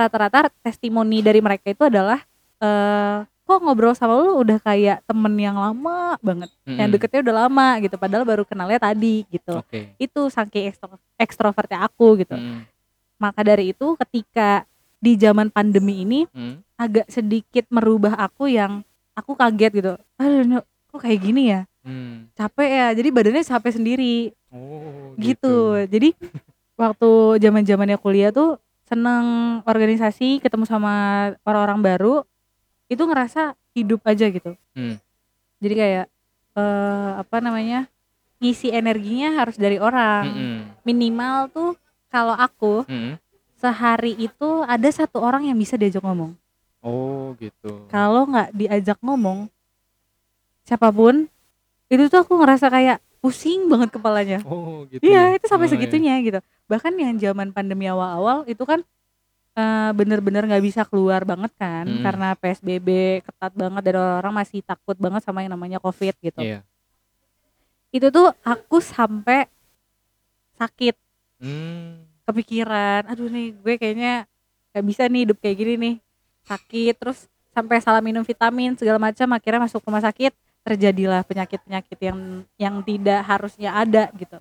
[0.00, 2.20] rata-rata testimoni dari mereka itu adalah
[2.58, 6.94] eh kok ngobrol sama lu udah kayak temen yang lama banget yang Mm-mm.
[6.94, 9.90] deketnya udah lama gitu padahal baru kenalnya tadi gitu Oke.
[9.98, 12.62] itu saking ekstro- ekstrovertnya aku gitu Mm.
[13.18, 14.62] maka dari itu ketika
[14.96, 16.62] di zaman pandemi ini Mm.
[16.78, 22.30] agak sedikit merubah aku yang aku kaget gitu aduh kok kayak gini ya Mm.
[22.32, 24.16] capek ya jadi badannya capek sendiri
[24.50, 25.78] Oh, gitu.
[25.86, 26.10] Jadi
[26.74, 28.58] waktu zaman zamannya kuliah tuh
[28.90, 29.26] seneng
[29.62, 30.92] organisasi, ketemu sama
[31.46, 32.14] orang-orang baru,
[32.90, 34.58] itu ngerasa hidup aja gitu.
[34.74, 34.98] Hmm.
[35.62, 36.06] Jadi kayak
[36.58, 37.86] eh apa namanya
[38.42, 40.24] ngisi energinya harus dari orang.
[40.26, 40.58] Mm-mm.
[40.82, 41.70] Minimal tuh
[42.10, 43.14] kalau aku Mm-mm.
[43.54, 46.34] sehari itu ada satu orang yang bisa diajak ngomong.
[46.82, 47.86] Oh, gitu.
[47.92, 49.46] Kalau nggak diajak ngomong,
[50.64, 51.28] siapa pun
[51.86, 54.38] itu tuh aku ngerasa kayak pusing banget kepalanya.
[54.48, 55.04] Oh, gitu.
[55.04, 55.36] Iya ya?
[55.36, 55.74] itu sampai Oh, iya.
[55.76, 56.40] segitunya gitu.
[56.70, 58.80] Bahkan yang zaman pandemi awal-awal itu kan
[59.50, 62.06] eh, bener-bener nggak bisa keluar banget kan Mm.
[62.06, 62.88] karena PSBB
[63.26, 66.38] ketat banget dan orang-orang masih takut banget sama yang namanya COVID gitu.
[66.38, 66.62] Iya.
[67.90, 69.50] Itu tuh aku sampai
[70.54, 70.94] sakit,
[71.42, 72.06] Hmm.
[72.22, 74.28] kepikiran, aduh nih gue kayaknya
[74.70, 75.94] nggak bisa nih hidup kayak gini nih.
[76.46, 80.30] Sakit terus sampai salah minum vitamin segala macam akhirnya masuk rumah sakit
[80.62, 82.18] terjadilah penyakit-penyakit yang
[82.54, 84.38] yang tidak harusnya ada gitu.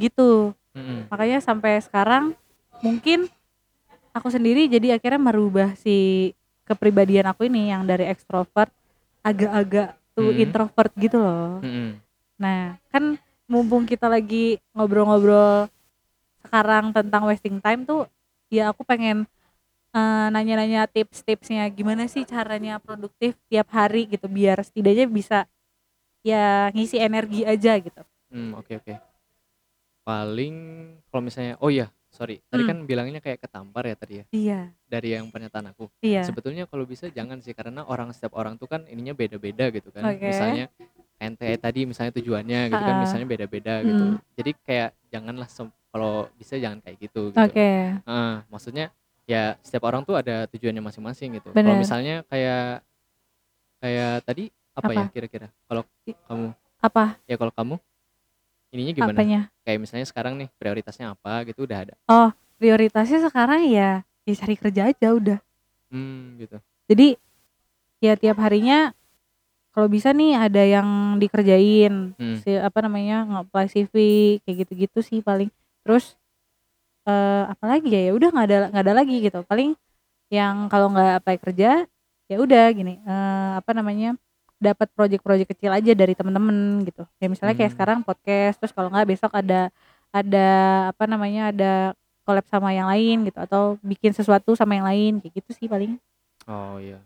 [0.00, 0.56] Gitu.
[0.78, 1.10] Mm-mm.
[1.10, 2.38] makanya sampai sekarang
[2.78, 3.26] mungkin
[4.14, 6.30] aku sendiri jadi akhirnya merubah si
[6.64, 8.70] kepribadian aku ini yang dari ekstrovert
[9.26, 10.42] agak-agak tuh Hmm.
[10.42, 11.98] introvert gitu loh Mm-mm.
[12.38, 13.18] nah kan
[13.50, 15.66] mumpung kita lagi ngobrol-ngobrol
[16.46, 18.06] sekarang tentang wasting time tuh
[18.48, 19.26] ya aku pengen
[19.90, 25.38] eh, nanya-nanya tips-tipsnya gimana sih caranya produktif tiap hari gitu biar setidaknya bisa
[26.22, 28.92] ya ngisi energi aja gitu Hmm, oke oke.
[30.08, 30.56] Paling
[31.12, 32.40] kalau misalnya oh iya, sorry.
[32.48, 32.70] Tadi Hmm.
[32.72, 34.24] kan bilangnya kayak ketampar ya tadi ya.
[34.32, 35.92] iya Dari yang pernyataan aku.
[36.00, 39.92] iya Sebetulnya kalau bisa jangan sih karena orang setiap orang tuh kan ininya beda-beda gitu
[39.92, 40.08] kan.
[40.08, 40.32] Oke.
[40.32, 40.72] Misalnya
[41.20, 44.04] ente tadi misalnya tujuannya gitu kan misalnya beda-beda gitu.
[44.16, 44.18] Mm.
[44.32, 47.40] Jadi kayak janganlah sem- kalau bisa jangan kayak gitu gitu.
[47.44, 47.68] oke
[48.08, 48.88] Heeh, maksudnya
[49.28, 51.52] ya setiap orang tuh ada tujuannya masing-masing gitu.
[51.52, 51.84] Kalau Bener.
[51.84, 52.80] misalnya kayak
[53.78, 55.12] kayak tadi apa, ya Apa?
[55.12, 55.48] kira-kira?
[55.68, 55.82] Kalau
[56.24, 56.46] kamu
[56.78, 57.74] apa ya kalau kamu
[58.72, 59.18] ininya gimana?
[59.18, 61.94] apanya Kayak misalnya sekarang nih prioritasnya apa gitu udah ada.
[62.58, 65.38] prioritasnya sekarang ya ya cari kerja aja udah
[65.88, 66.60] Hmm, gitu.
[66.84, 67.16] jadi
[68.04, 68.92] ya tiap harinya
[69.72, 72.36] kalau bisa nih ada yang dikerjain Hmm.
[72.44, 73.94] si apa namanya nge-apply CV
[74.44, 75.48] kayak gitu-gitu sih paling
[75.86, 76.18] terus
[77.08, 79.72] eh apalagi ya ya udah nggak ada nggak ada lagi gitu paling
[80.28, 81.88] yang kalau nggak apply kerja
[82.28, 84.12] ya udah gini eh apa namanya
[84.58, 87.76] dapat project-project kecil aja dari temen-temen gitu ya misalnya kayak Hmm.
[87.78, 89.70] sekarang podcast terus kalau nggak besok ada
[90.10, 90.48] ada
[90.90, 91.72] apa namanya ada
[92.26, 95.96] collab sama yang lain gitu atau bikin sesuatu sama yang lain kayak gitu sih paling
[96.48, 96.98] Oh iya.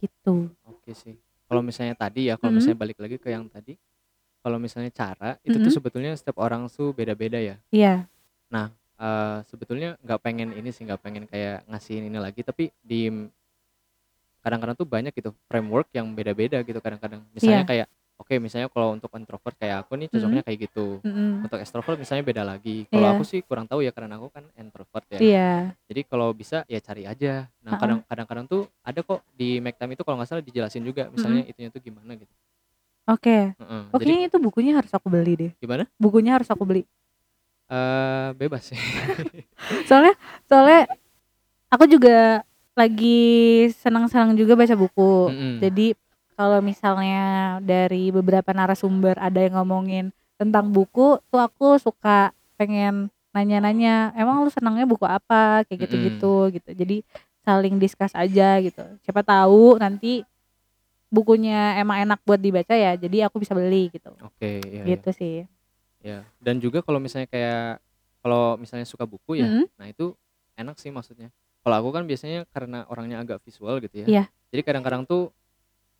[0.00, 1.16] gitu Oke sih.
[1.48, 2.56] Kalau misalnya tadi ya, kalau Mhm.
[2.60, 3.74] misalnya balik lagi ke yang tadi,
[4.44, 5.76] kalau misalnya cara itu tuh Mhm.
[5.80, 7.56] sebetulnya setiap orang tuh beda-beda ya.
[7.72, 8.06] iya
[9.00, 13.08] Eh, sebetulnya nggak pengen ini sih, nggak pengen kayak ngasihin ini lagi, tapi di
[14.40, 17.20] kadang-kadang tuh banyak gitu framework yang beda-beda gitu kadang-kadang.
[17.32, 17.68] Misalnya Iya.
[17.68, 17.86] kayak
[18.20, 21.00] oke misalnya kalau untuk introvert kayak aku nih cocoknya kayak gitu.
[21.04, 21.44] Mm-mm.
[21.44, 22.84] Untuk extrovert misalnya beda lagi.
[22.88, 23.14] Kalau Iya.
[23.16, 25.20] aku sih kurang tahu ya karena aku kan introvert ya.
[25.20, 25.52] iya
[25.90, 27.48] Jadi kalau bisa ya cari aja.
[27.64, 27.80] Nah, Ha-ha.
[27.80, 31.42] kadang kadang-kadang tuh ada kok di Make Time itu kalau nggak salah dijelasin juga misalnya
[31.44, 32.30] itunya tuh gimana gitu.
[33.10, 33.82] oke Heeh.
[33.90, 35.84] oke Jadi itu bukunya harus aku beli deh gimana?
[35.98, 36.86] bukunya harus aku beli
[37.70, 38.78] Eh bebas sih.
[39.88, 40.14] soalnya
[40.50, 40.90] soalnya
[41.70, 42.42] aku juga
[42.80, 43.20] lagi
[43.76, 45.54] senang-senang juga baca buku Mm-mm.
[45.60, 45.86] jadi
[46.34, 50.08] kalau misalnya dari beberapa narasumber ada yang ngomongin
[50.40, 56.70] tentang buku tuh aku suka pengen nanya-nanya emang lu senangnya buku apa kayak gitu-gitu gitu
[56.72, 56.96] jadi
[57.44, 60.24] saling discuss aja gitu siapa tahu nanti
[61.10, 64.96] bukunya emang enak buat dibaca ya jadi aku bisa beli gitu Oke, iya, iya.
[64.96, 65.36] gitu sih
[66.00, 67.76] Ya, dan juga kalau misalnya kayak
[68.24, 69.64] kalau misalnya suka buku ya, Mhm.
[69.76, 70.16] nah itu
[70.56, 71.28] enak sih maksudnya.
[71.60, 74.06] Kalau aku kan biasanya karena orangnya agak visual gitu ya.
[74.08, 74.24] Iya.
[74.50, 75.28] Jadi kadang-kadang tuh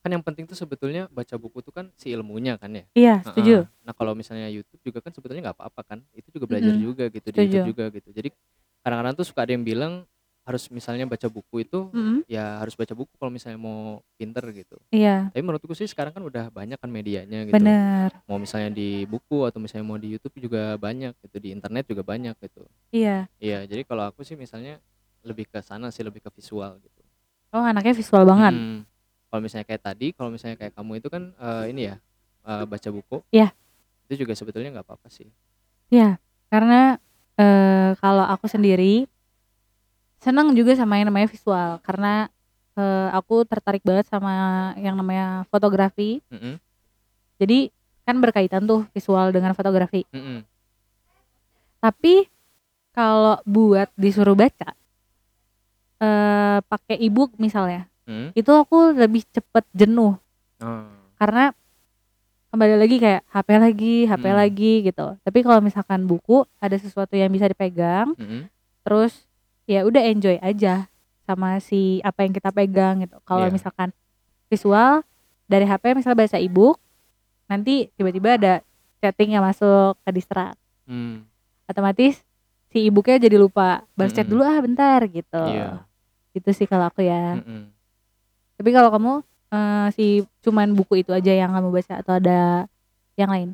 [0.00, 2.84] kan yang penting tuh sebetulnya baca buku tuh kan si ilmunya kan ya.
[2.96, 3.68] Iya, setuju.
[3.84, 5.98] Nah, kalau misalnya YouTube juga kan sebetulnya nggak apa-apa kan.
[6.16, 6.80] Itu juga belajar Mhm.
[6.80, 7.52] juga gitu di Setuju.
[7.52, 8.08] YouTube juga gitu.
[8.16, 8.28] Jadi
[8.80, 10.08] kadang-kadang tuh suka ada yang bilang
[10.48, 12.24] harus misalnya baca buku itu Mhm.
[12.24, 14.80] ya harus baca buku kalau misalnya mau pinter gitu.
[14.88, 17.60] Iya, Tapi menurutku sih sekarang kan udah banyak kan medianya gitu.
[17.60, 18.08] bener.
[18.24, 22.00] Mau misalnya di buku atau misalnya mau di YouTube juga banyak gitu, di internet juga
[22.02, 22.64] banyak gitu.
[22.88, 23.28] Iya.
[23.36, 24.80] Iya, jadi kalau aku sih misalnya
[25.24, 27.00] lebih ke sana sih, lebih ke visual gitu.
[27.50, 28.54] Oh, anaknya visual banget.
[28.54, 28.78] Mhm.
[29.30, 31.96] Kalau misalnya kayak tadi, kalau misalnya kayak kamu itu kan eh, ini ya
[32.46, 33.16] eh, baca buku.
[33.30, 33.54] Iya.
[34.10, 35.28] Itu juga sebetulnya nggak apa-apa sih.
[35.90, 36.18] Iya,
[36.50, 36.98] karena
[37.38, 39.06] eh, kalau aku sendiri
[40.20, 42.28] senang juga sama yang namanya visual karena
[42.78, 46.22] eh, aku tertarik banget sama yang namanya fotografi.
[46.30, 46.58] Mhm.
[47.40, 47.72] Jadi
[48.04, 50.02] kan berkaitan tuh visual dengan fotografi.
[50.10, 50.42] Mhm.
[51.80, 52.28] Tapi
[52.92, 54.76] kalau buat disuruh baca
[56.00, 58.32] eh pakai ebook misalnya, Mhm.
[58.32, 60.16] itu aku lebih cepet jenuh
[60.58, 60.88] Oh.
[61.16, 61.52] karena
[62.50, 64.36] kembali lagi kayak HP lagi, HP Mhm.
[64.36, 65.06] lagi gitu.
[65.22, 68.50] Tapi kalau misalkan buku ada sesuatu yang bisa dipegang, Mhm.
[68.82, 69.28] terus
[69.68, 70.90] ya udah enjoy aja
[71.22, 73.22] sama si apa yang kita pegang gitu.
[73.22, 73.54] Kalau Iya.
[73.54, 73.94] misalkan
[74.50, 75.06] visual
[75.46, 76.82] dari HP misalnya baca ebook,
[77.46, 78.54] nanti tiba-tiba ada
[78.98, 80.58] chatting yang masuk ke distract.
[80.90, 81.22] Hmm.
[81.70, 82.18] Otomatis
[82.70, 84.32] si ebooknya jadi lupa balas chat Mhm.
[84.34, 85.42] dulu ah bentar gitu.
[85.46, 85.86] Iya.
[86.30, 87.38] Gitu sih kalau aku ya.
[87.42, 87.70] Mhm.
[88.60, 89.12] Tapi kalau kamu
[89.50, 90.06] eh, si
[90.46, 92.70] cuman buku itu aja yang kamu baca atau ada
[93.18, 93.50] yang lain?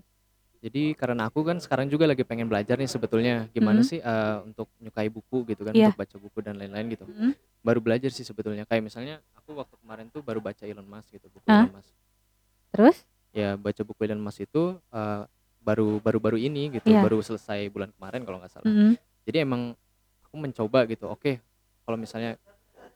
[0.61, 3.87] Jadi karena aku kan sekarang juga lagi pengen belajar nih sebetulnya gimana Mhm.
[3.87, 5.89] sih eh, untuk nyukai buku gitu kan, Iya.
[5.89, 7.05] untuk baca buku dan lain-lain gitu.
[7.09, 7.33] Mhm.
[7.65, 8.69] Baru belajar sih sebetulnya.
[8.69, 11.65] Kayak misalnya aku waktu kemarin tuh baru baca Elon Musk gitu, buku Hah?
[11.65, 11.93] Elon Musk.
[12.77, 12.97] Terus?
[13.33, 15.23] Ya baca buku Elon Musk itu eh,
[15.63, 17.01] baru baru-baru ini gitu, Iya.
[17.03, 18.67] baru selesai bulan kemarin kalau nggak salah.
[18.69, 19.01] Mhm.
[19.25, 19.73] Jadi emang
[20.23, 21.09] aku mencoba gitu.
[21.09, 21.41] Oke,
[21.87, 22.37] kalau misalnya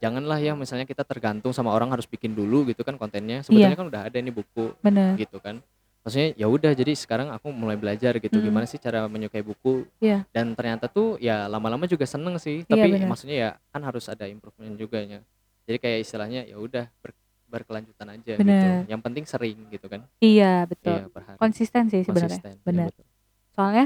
[0.01, 3.45] janganlah ya misalnya kita tergantung sama orang harus bikin dulu gitu kan kontennya.
[3.45, 5.15] Sebetulnya kan udah ada nih buku Bener.
[5.15, 5.61] gitu kan.
[6.01, 8.45] Maksudnya ya udah jadi sekarang aku mulai belajar gitu Mhm.
[8.49, 9.85] gimana sih cara menyukai buku.
[10.01, 10.25] Iya.
[10.33, 12.65] Dan ternyata tuh ya lama-lama juga seneng sih.
[12.65, 13.05] Iya, Tapi bener.
[13.07, 15.21] maksudnya ya kan harus ada improvement juga ya.
[15.69, 18.41] Jadi kayak istilahnya ya udah ber- berkelanjutan aja gitu.
[18.41, 18.89] Bener.
[18.89, 20.01] Yang penting sering gitu kan.
[20.19, 21.05] Iya betul.
[21.05, 21.37] Iya, hari.
[21.37, 22.41] Konsisten sih sebenarnya.
[22.41, 22.87] Konsisten, iya, Bener.
[22.89, 23.05] betul.
[23.53, 23.85] Soalnya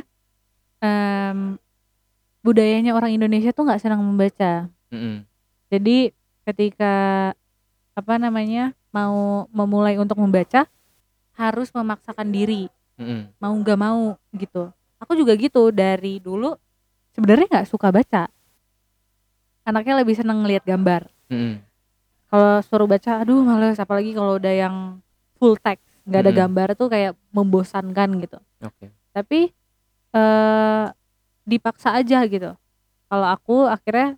[0.79, 1.59] em,
[2.41, 4.71] budayanya orang Indonesia tuh nggak senang membaca.
[4.95, 5.27] Mm-mm.
[5.75, 6.15] Jadi
[6.47, 6.95] ketika
[7.99, 10.71] apa namanya mau memulai untuk membaca
[11.35, 13.35] harus memaksakan diri Mm-mm.
[13.43, 14.71] mau nggak mau gitu.
[15.03, 16.55] Aku juga gitu dari dulu
[17.11, 18.31] sebenarnya nggak suka baca.
[19.67, 21.11] Anaknya lebih seneng ngelihat gambar.
[21.27, 21.59] Mm-mm.
[22.31, 23.83] Kalau suruh baca, aduh males.
[23.83, 24.77] Apalagi kalau udah yang
[25.43, 26.41] full text, nggak ada Mm-mm.
[26.47, 28.39] gambar tuh kayak membosankan gitu.
[28.63, 28.95] Oke.
[29.11, 29.51] Tapi
[30.15, 30.85] eh
[31.43, 32.55] dipaksa aja gitu.
[33.11, 34.15] Kalau aku akhirnya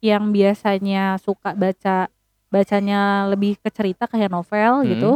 [0.00, 2.08] yang biasanya suka baca
[2.50, 4.88] bacanya lebih ke cerita kayak novel Hmm.
[4.90, 5.12] gitu.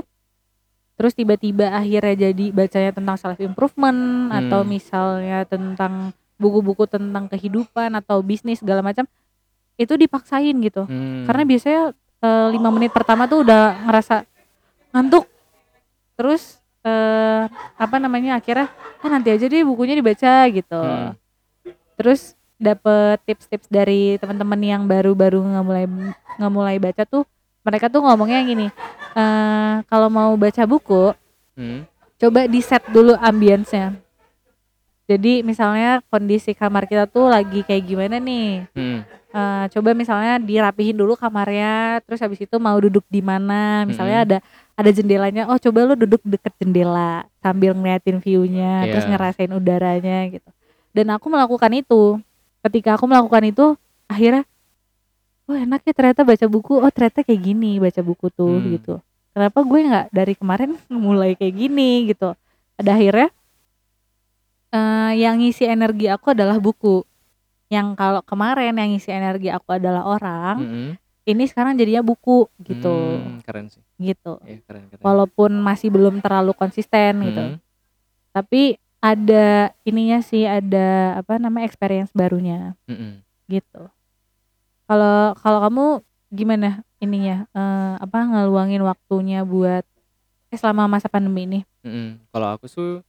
[0.94, 4.70] Terus tiba-tiba akhirnya jadi bacanya tentang self improvement atau Hmm.
[4.70, 9.02] misalnya tentang buku-buku tentang kehidupan atau bisnis segala macam
[9.74, 10.86] itu dipaksain gitu.
[10.86, 11.26] Hmm.
[11.26, 11.82] Karena biasanya
[12.24, 14.22] eh, lima menit pertama tuh udah ngerasa
[14.94, 15.26] ngantuk.
[16.14, 18.68] Terus eh apa namanya akhirnya
[19.00, 20.78] ah nanti aja deh bukunya dibaca gitu.
[20.78, 21.16] Hmm.
[21.98, 25.84] Terus dapet tips-tips dari teman-teman yang baru-baru ngemulai
[26.40, 27.28] ngemulai baca tuh
[27.60, 28.66] mereka tuh ngomongnya gini
[29.14, 31.12] eh kalau mau baca buku
[31.54, 31.86] Hmm.
[32.18, 33.94] coba di set dulu ambience-nya.
[35.04, 38.64] Jadi misalnya kondisi kamar kita tuh lagi kayak gimana nih?
[38.72, 39.04] Hmm.
[39.34, 43.84] Eh, coba misalnya dirapihin dulu kamarnya, terus habis itu mau duduk di mana?
[43.84, 44.28] Misalnya Mm-mm.
[44.30, 44.38] ada
[44.74, 49.10] ada jendelanya, oh coba lu duduk deket jendela sambil ngeliatin view-nya, terus Iya.
[49.14, 50.48] ngerasain udaranya gitu.
[50.90, 52.18] Dan aku melakukan itu.
[52.64, 53.66] Ketika aku melakukan itu,
[54.06, 54.48] akhirnya,
[55.44, 56.80] oh enak ya ternyata baca buku.
[56.80, 58.72] Oh ternyata kayak gini baca buku tuh Hmm.
[58.72, 58.94] gitu.
[59.30, 62.32] Kenapa gue nggak dari kemarin mulai kayak gini gitu?
[62.74, 63.28] Ada akhirnya
[64.72, 67.04] eh, yang ngisi energi aku adalah buku.
[67.68, 70.88] Yang kalau kemarin yang ngisi energi aku adalah orang, Mm-mm.
[71.24, 73.82] ini sekarang jadinya buku gitu, Hmm, keren sih.
[73.96, 74.38] gitu.
[74.42, 75.02] Iya, keren keren.
[75.02, 77.58] Walaupun masih belum terlalu konsisten gitu, Mm-mm.
[78.30, 83.20] tapi ada ininya sih, ada apa namanya experience barunya Mm-mm.
[83.52, 83.92] gitu.
[84.88, 85.84] Kalau kalau kamu
[86.32, 89.84] gimana ininya eh, apa ngeluangin waktunya buat
[90.48, 91.60] eh, selama masa pandemi ini?
[91.84, 92.24] Mm-mm.
[92.32, 93.04] Kalau aku tuh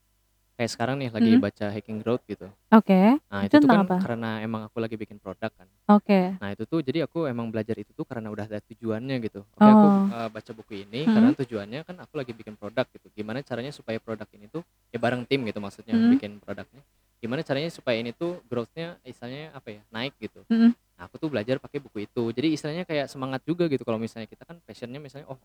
[0.56, 1.44] kayak sekarang nih lagi Mhm.
[1.44, 2.48] baca Hacking Growth gitu.
[2.72, 3.20] Oke.
[3.28, 3.98] Nah, Itu itu tuh tentang kan apa?
[4.00, 5.68] karena emang aku lagi bikin produk kan.
[5.92, 6.40] Oke.
[6.40, 9.44] Nah, itu tuh jadi aku emang belajar itu tuh karena udah ada tujuannya gitu.
[9.60, 10.08] Oke, aku Oh.
[10.10, 11.14] eh, baca buku ini Mhm.
[11.14, 13.08] karena tujuannya kan aku lagi bikin produk gitu.
[13.12, 14.64] Gimana caranya supaya produk ini tuh
[14.96, 16.10] ya bareng tim gitu maksudnya Mhm.
[16.16, 16.82] bikin produknya.
[17.20, 19.82] Gimana caranya supaya ini tuh growth-nya istilahnya apa ya?
[19.92, 20.42] naik gitu.
[20.48, 20.72] Mhm.
[20.96, 22.24] Nah, aku tuh belajar pakai buku itu.
[22.32, 25.36] Jadi istilahnya kayak semangat juga gitu kalau misalnya kita kan passionnya misalnya oh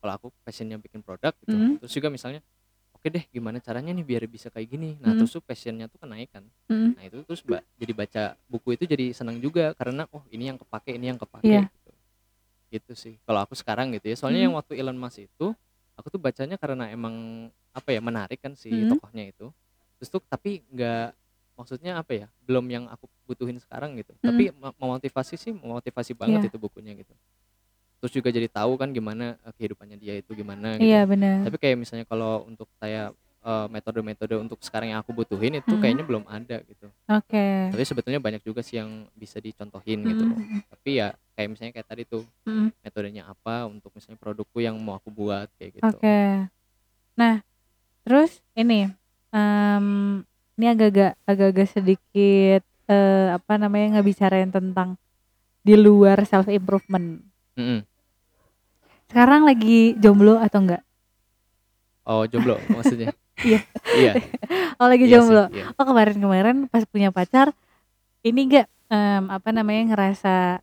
[0.00, 1.52] kalau aku passionnya bikin produk gitu.
[1.52, 1.84] Mhm.
[1.84, 2.40] Terus juga misalnya
[2.96, 4.96] oke deh gimana caranya nih biar bisa kayak gini.
[4.96, 5.18] Nah, Mhm.
[5.20, 6.44] terus tuh passionnya tuh kenaik kan.
[6.66, 6.88] Mhm.
[6.96, 10.56] Nah, itu terus ba- jadi baca buku itu jadi senang juga karena oh ini yang
[10.56, 11.68] kepake, ini yang kepake Iya.
[11.68, 11.92] gitu.
[12.72, 13.14] Gitu sih.
[13.22, 14.16] Kalau aku sekarang gitu ya.
[14.16, 14.46] Soalnya Mhm.
[14.48, 15.46] yang waktu Elon Musk itu
[15.94, 17.14] aku tuh bacanya karena emang
[17.70, 18.96] apa ya menarik kan si Mhm.
[18.96, 19.52] tokohnya itu.
[20.00, 21.12] Terus tuh tapi nggak
[21.56, 24.16] maksudnya apa ya belum yang aku butuhin sekarang gitu.
[24.18, 24.56] Tapi Mhm.
[24.56, 26.48] me- memotivasi sih memotivasi banget Iya.
[26.48, 27.12] itu bukunya gitu.
[28.00, 30.86] Terus juga jadi tahu kan gimana eh, kehidupannya dia itu gimana gitu.
[30.86, 31.48] Iya benar.
[31.48, 35.80] Tapi kayak misalnya kalau untuk kayak eh, metode-metode untuk sekarang yang aku butuhin itu Mhm.
[35.80, 36.90] kayaknya belum ada gitu.
[37.06, 37.46] Oke.
[37.70, 40.24] Tapi sebetulnya banyak juga sih yang bisa dicontohin gitu.
[40.26, 40.66] Mhm.
[40.66, 42.74] Tapi ya kayak misalnya kayak tadi tuh Mhm.
[42.82, 45.86] metodenya apa untuk misalnya produkku yang mau aku buat kayak gitu.
[45.94, 46.50] Oke.
[47.16, 47.40] Nah,
[48.04, 48.90] terus ini
[49.32, 49.86] em,
[50.58, 54.94] ini agak-agak agak-agak sedikit eh, apa namanya ngebicarain tentang
[55.62, 57.18] di luar self improvement.
[57.56, 57.80] Mm-mm.
[59.08, 60.82] Sekarang lagi jomblo atau enggak?
[62.06, 63.10] Oh jomblo maksudnya?
[63.46, 63.60] Iya.
[63.94, 64.12] Iya.
[64.80, 65.44] Oh lagi iya sih, jomblo.
[65.52, 65.64] iya.
[65.76, 67.52] Oh kemarin-kemarin pas punya pacar
[68.24, 70.58] ini enggak em, apa namanya ngerasa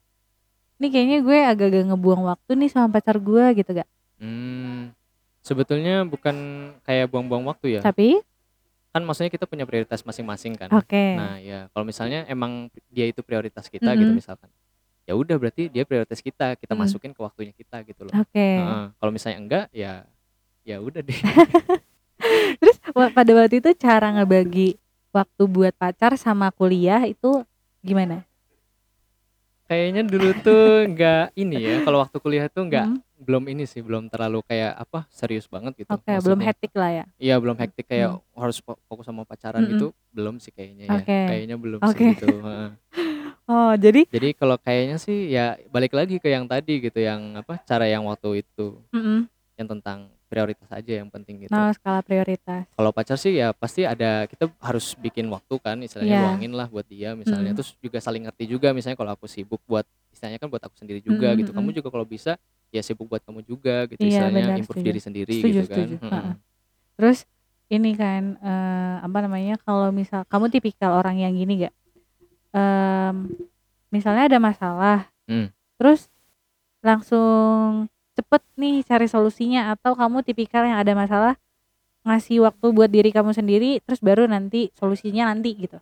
[0.82, 3.88] ini kayaknya gue agak-agak ngebuang waktu nih sama pacar gue gitu gak?
[4.20, 4.92] Hmm,
[5.40, 6.36] sebetulnya bukan
[6.84, 7.82] kayak buang-buang waktu ya.
[7.86, 8.20] Tapi
[8.94, 10.70] Kan maksudnya kita punya prioritas masing-masing kan.
[10.70, 11.06] oke.
[11.18, 14.20] Nah ya kalau misalnya emang dia itu prioritas kita gitu Mhm.
[14.22, 14.50] misalkan.
[15.04, 16.56] Ya udah berarti dia prioritas kita.
[16.56, 16.80] Kita Mhm.
[16.80, 18.16] masukin ke waktunya kita gitu loh.
[18.16, 18.40] Oke.
[18.40, 18.86] Heeh.
[18.96, 20.08] Kalau misalnya enggak ya
[20.64, 21.20] ya udah deh.
[22.60, 22.78] Terus
[23.12, 24.80] pada waktu itu cara ngebagi
[25.12, 27.44] waktu buat pacar sama kuliah itu
[27.84, 28.24] gimana?
[29.64, 31.76] Kayaknya dulu tuh enggak ini ya.
[31.84, 35.84] Kalau waktu kuliah tuh enggak Hmm, belum ini sih, belum terlalu kayak apa serius banget
[35.84, 35.92] gitu.
[35.92, 36.48] Oke, belum maksudnya.
[36.48, 37.06] hektik lah ya.
[37.20, 38.40] Iya belum hektik kayak Hmm.
[38.40, 39.72] harus fo- fokus sama pacaran Mm-mm.
[39.76, 40.96] gitu belum sih kayaknya ya.
[41.04, 41.20] Oke.
[41.28, 41.92] Kayaknya belum Oke.
[41.92, 42.28] sih gitu.
[43.44, 47.60] Oh, jadi Jadi kalau kayaknya sih ya balik lagi ke yang tadi gitu yang apa
[47.68, 48.80] cara yang waktu itu
[49.60, 51.52] yang tentang prioritas aja yang penting gitu.
[51.54, 52.66] nah skala prioritas.
[52.74, 56.24] Kalau pacar sih ya pasti ada kita harus bikin waktu kan istilahnya Iya.
[56.26, 57.58] luangin lah buat dia misalnya Mm.
[57.60, 61.04] terus juga saling ngerti juga misalnya kalau aku sibuk buat istilahnya kan buat aku sendiri
[61.04, 61.52] juga Mm, gitu.
[61.54, 62.34] Kamu juga kalau bisa
[62.74, 64.88] ya sibuk buat kamu juga gitu Iya, istilahnya benar, improve setuju.
[64.90, 65.78] diri sendiri Setuju, gitu kan.
[65.86, 65.96] setuju.
[66.02, 66.12] Mm-mm.
[66.18, 66.36] Heeh.
[66.98, 67.20] Terus
[67.70, 71.74] ini kan eh, apa namanya kalau misal kamu tipikal orang yang gini gak?
[72.54, 73.34] Em,
[73.90, 75.50] misalnya ada masalah, Hmm.
[75.76, 76.06] terus
[76.80, 81.34] langsung cepet nih cari solusinya atau kamu tipikal yang ada masalah
[82.04, 85.80] ngasih waktu buat diri kamu sendiri terus baru nanti solusinya nanti gitu.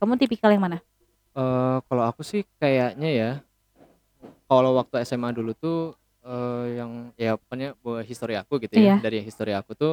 [0.00, 0.78] Kamu tipikal yang mana?
[1.34, 3.30] Eh, kalau aku sih kayaknya ya
[4.46, 5.78] kalau waktu SMA dulu tuh
[6.22, 8.96] eh, yang ya pokoknya buat histori aku gitu ya Iya.
[9.02, 9.92] dari histori aku tuh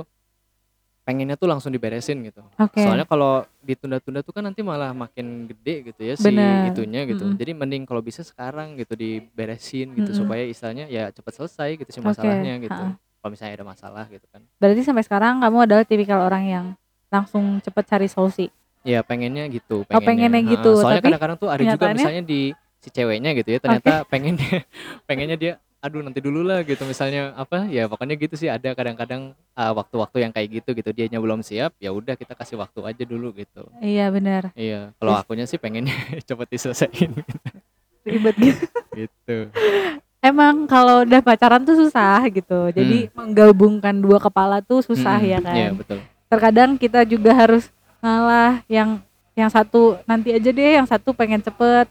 [1.01, 2.77] pengennya tuh langsung diberesin gitu Oke.
[2.77, 6.69] soalnya kalau ditunda-tunda tuh kan nanti malah makin gede gitu ya si Bener.
[6.69, 7.37] itunya gitu Mm-mm.
[7.37, 10.19] jadi mending kalau bisa sekarang gitu diberesin gitu Mm-mm.
[10.21, 12.93] supaya istilahnya ya cepat selesai gitu sih masalahnya gitu ha-ha.
[13.17, 16.65] kalau misalnya ada masalah gitu kan Berarti sampai sekarang kamu adalah tipikal orang yang
[17.09, 18.47] langsung cepet cari solusi.
[18.81, 22.49] ya pengennya gitu Oh, pengennya gitu, soalnya kadang-kadang tuh ada juga misalnya di
[22.81, 24.65] si ceweknya gitu ya ternyata pengennya
[25.09, 29.33] pengennya dia aduh nanti dulu lah gitu misalnya apa ya pokoknya gitu sih ada kadang-kadang
[29.51, 33.03] ah, waktu-waktu yang kayak gitu gitu dianya belum siap ya udah kita kasih waktu aja
[33.03, 34.53] dulu gitu Iya benar.
[34.53, 35.93] iya kalau akunya sih pengennya
[36.29, 37.11] cepet diselesain
[38.01, 38.65] Ribet gitu.
[38.93, 39.37] gitu
[40.21, 42.69] Emang kalau udah pacaran tuh susah gitu.
[42.69, 45.33] Jadi menggabungkan dua kepala tuh susah Mm-mm.
[45.33, 45.55] ya kan.
[45.57, 45.97] iya betul
[46.29, 47.73] Terkadang kita juga harus
[48.05, 49.01] ngalah yang
[49.33, 51.89] yang satu nanti aja deh, yang satu pengen cepet.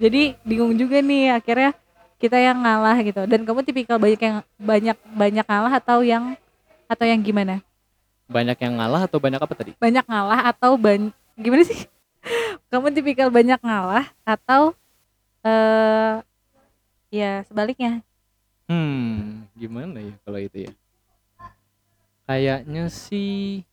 [0.00, 1.76] Jadi bingung juga nih akhirnya
[2.18, 3.22] kita yang ngalah gitu.
[3.24, 6.34] Dan kamu tipikal banyak yang banyak banyak ngalah atau yang
[6.84, 7.62] atau yang gimana?
[8.28, 11.88] banyak yang ngalah atau banyak apa tadi Banyak ngalah atau ban gimana sih?
[12.68, 14.76] Kamu tipikal banyak ngalah atau
[15.40, 16.20] eh
[17.08, 18.04] ya sebaliknya?
[18.68, 20.72] hmm gimana ya kalau itu ya
[22.28, 23.64] kayaknya sih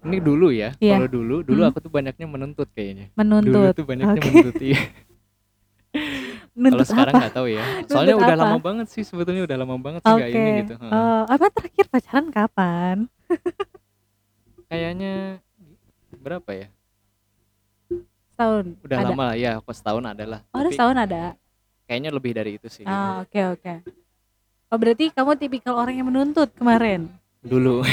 [0.00, 0.94] ini dulu ya Iya.
[0.94, 1.70] kalau dulu dulu Hmm.
[1.74, 3.74] aku tuh banyaknya menuntut kayaknya dulu Menuntut.
[3.74, 4.28] tuh banyaknya Oke.
[4.30, 4.78] menuntut iya
[6.54, 7.18] kalau sekarang apa?
[7.20, 8.42] nggak tahu ya soalnya Nuntut udah apa?
[8.46, 10.28] lama banget sih sebetulnya udah lama banget sih Oke.
[10.28, 10.72] ini gitu.
[10.80, 12.96] Oh, apa terakhir pacaran kapan?
[14.64, 15.38] kayaknya
[16.16, 16.66] berapa ya
[18.30, 18.64] Setahun.
[18.80, 19.04] udah ada.
[19.08, 21.22] lama lah ya aku setahun adalah Oh, Tapi setahun ada.
[21.84, 23.72] kayaknya lebih dari itu sih Ah, oke oke.
[24.68, 27.08] Oh, berarti kamu tipikal orang yang menuntut kemarin.
[27.40, 27.84] dulu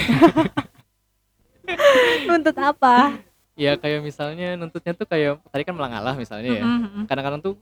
[2.23, 3.19] Nuntut apa?
[3.53, 6.63] ya kayak misalnya nuntutnya tuh kayak tadi kan melangalah misalnya ya
[7.05, 7.53] kadang-kadang tuh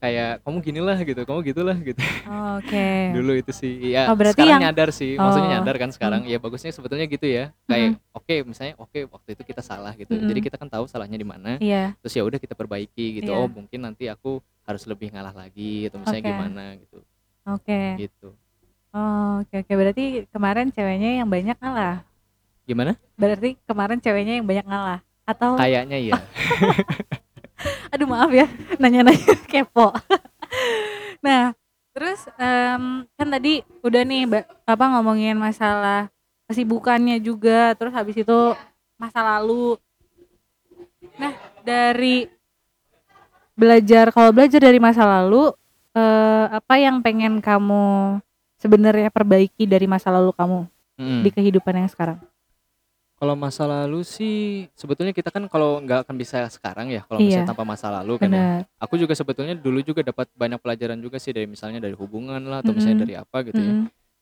[0.00, 2.00] kayak kamu ginilah gitu kamu gitulah gitu
[2.56, 2.88] Oke.
[3.16, 5.52] dulu itu sih ya Oh, berarti sekarang yang- nyadar sih maksudnya Oh.
[5.54, 9.60] nyadar kan sekarang ya bagusnya sebetulnya gitu ya kayak oke misalnya oke waktu itu kita
[9.60, 10.24] salah gitu Mm-mm.
[10.26, 11.92] jadi kita kan tahu salahnya di mana Iya.
[12.00, 13.36] terus ya udah kita perbaiki gitu Iya.
[13.36, 16.30] oh mungkin nanti aku harus lebih ngalah lagi atau misalnya Oke.
[16.30, 16.98] gimana gitu
[17.46, 17.80] Oke.
[18.00, 18.28] gitu
[18.90, 19.70] Oh, oke oke.
[19.70, 22.02] Berarti kemarin ceweknya yang banyak ngalah.
[22.66, 24.98] gimana Berarti kemarin ceweknya yang banyak ngalah.
[25.22, 26.18] Atau kayaknya ya
[27.90, 28.46] aduh maaf ya
[28.78, 29.90] nanya-nanya kepo.
[31.20, 31.52] nah,
[31.92, 36.08] terus em, kan tadi udah nih Mbak, apa ngomongin masalah
[36.46, 38.38] kesibukannya juga, terus habis itu
[38.98, 39.78] masa lalu.
[41.18, 42.26] Nah, dari
[43.54, 45.52] belajar kalau belajar dari masa lalu
[45.92, 48.18] eh, apa yang pengen kamu
[48.56, 50.66] sebenarnya perbaiki dari masa lalu kamu
[51.00, 51.24] Mm.
[51.24, 52.20] di kehidupan yang sekarang?
[53.20, 57.44] Kalau masa lalu sih sebetulnya kita kan kalau nggak akan bisa sekarang ya kalau Iya.
[57.44, 58.40] misalnya tanpa masa lalu kan ya.
[58.40, 58.60] Benar.
[58.80, 62.64] Aku juga sebetulnya dulu juga dapat banyak pelajaran juga sih dari misalnya dari hubungan lah
[62.64, 63.74] atau misalnya dari apa gitu ya.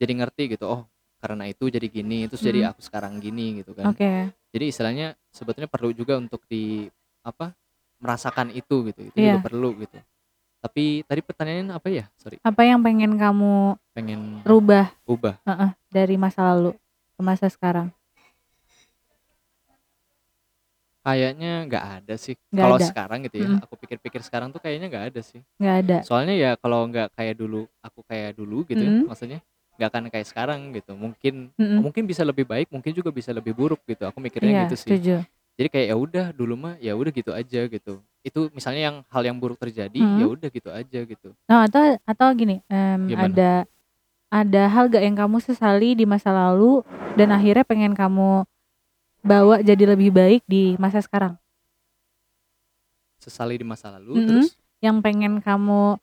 [0.03, 0.82] Jadi ngerti gitu oh
[1.22, 3.94] karena itu jadi gini terus jadi aku sekarang gini gitu kan.
[3.94, 4.34] Oke.
[4.51, 6.90] Jadi istilahnya sebetulnya perlu juga untuk di
[7.22, 7.55] apa
[8.03, 9.14] merasakan itu gitu.
[9.14, 9.38] Itu Iya.
[9.38, 9.94] juga perlu gitu.
[10.59, 12.11] Tapi tadi pertanyaannya apa ya?
[12.18, 15.38] Sorry, Apa yang pengen kamu pengen rubah ubah.
[15.46, 16.74] Heeh, dari masa lalu
[17.14, 17.94] ke masa sekarang?
[21.09, 22.34] Kayaknya nggak ada sih.
[22.52, 22.84] Nggak Kalau ada.
[22.84, 23.64] sekarang gitu ya, Mm-mm.
[23.64, 25.40] aku pikir-pikir sekarang tuh kayaknya nggak ada sih.
[25.56, 25.96] Nggak ada.
[26.04, 29.40] Soalnya ya kalau nggak kayak dulu, aku kayak dulu gitu ya, maksudnya
[29.80, 30.92] nggak akan kayak sekarang gitu.
[30.92, 31.34] Mungkin
[31.80, 34.04] mungkin bisa lebih baik, mungkin juga bisa lebih buruk gitu.
[34.04, 34.92] Aku mikirnya Iya, gitu sih.
[35.00, 35.16] setuju.
[35.59, 38.04] Jadi kayak ya udah dulu mah ya udah gitu aja gitu.
[38.20, 40.20] Itu misalnya yang hal yang buruk terjadi, Hmm.
[40.20, 41.28] ya udah gitu aja gitu.
[41.48, 43.32] Nah, atau atau gini, Gimana?
[43.32, 43.52] ada
[44.28, 46.84] ada hal gak yang kamu sesali di masa lalu
[47.16, 48.44] dan akhirnya pengen kamu
[49.21, 51.35] bawa jadi lebih baik di masa sekarang?
[53.19, 54.29] Sesali di masa lalu Mm-mm.
[54.29, 54.49] terus
[54.79, 55.99] Yang pengen kamu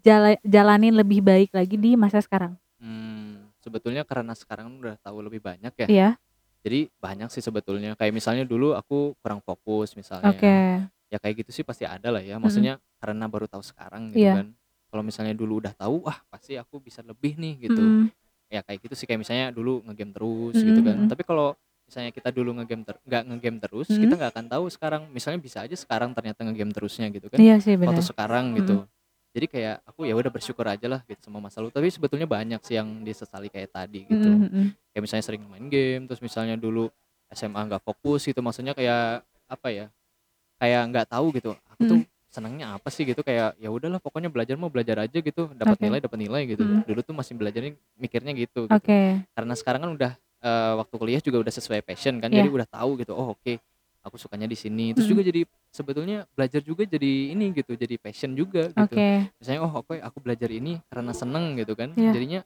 [0.00, 2.56] jala- jalanin lebih baik lagi di masa sekarang?
[2.80, 5.86] hmm, sebetulnya karena sekarang udah tahu lebih banyak ya.
[5.86, 6.10] Iya.
[6.64, 7.92] Jadi banyak sih sebetulnya.
[7.92, 10.32] Kayak misalnya dulu aku kurang fokus misalnya.
[10.32, 10.56] Oke.
[11.10, 14.38] ya kayak gitu sih pasti ada lah ya maksudnya karena baru tahu sekarang gitu Iya.
[14.38, 14.54] kan
[14.86, 18.06] kalau misalnya dulu udah tahu wah pasti aku bisa lebih nih gitu Mm-mm.
[18.46, 21.58] ya kayak gitu sih kayak misalnya dulu ngegame terus gitu kan tapi kalau
[21.90, 23.98] misalnya kita dulu ngegame ter nggak ngegame terus Mm.
[24.00, 27.58] kita nggak akan tahu sekarang misalnya bisa aja sekarang ternyata ngegame terusnya gitu kan Iya
[27.58, 28.06] sih waktu benar.
[28.06, 28.86] sekarang gitu
[29.30, 32.62] jadi kayak aku ya udah bersyukur aja lah gitu sama masa lalu tapi sebetulnya banyak
[32.62, 34.66] sih yang disesali kayak tadi gitu Mm-mm, mm-mm.
[34.90, 36.86] kayak misalnya sering main game terus misalnya dulu
[37.28, 39.86] SMA nggak fokus gitu maksudnya kayak apa ya
[40.56, 44.54] kayak nggak tahu gitu aku tuh senangnya apa sih gitu kayak ya udahlah pokoknya belajar
[44.54, 45.82] mau belajar aja gitu dapat Oke.
[45.82, 46.86] nilai dapat nilai gitu Mm.
[46.86, 48.70] dulu tuh masih belajarnya mikirnya gitu, gitu.
[48.72, 49.26] Oke.
[49.26, 52.42] karena sekarang kan udah eh, waktu kuliah juga udah sesuai passion kan Iya.
[52.42, 53.60] jadi udah tahu gitu oh oke
[54.00, 55.12] aku sukanya di sini terus Mm.
[55.12, 59.28] juga jadi sebetulnya belajar juga jadi ini gitu jadi passion juga gitu Oke.
[59.36, 62.10] misalnya oh oke aku belajar ini karena seneng gitu kan Iya.
[62.10, 62.40] jadinya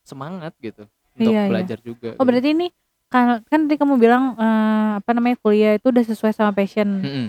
[0.00, 1.50] semangat gitu untuk Iya, iya.
[1.50, 2.26] belajar juga Oh gitu.
[2.26, 2.66] berarti ini
[3.10, 7.02] kan kan tadi kamu bilang eh, apa namanya kuliah itu udah sesuai sama passion.
[7.02, 7.26] Mm-mm.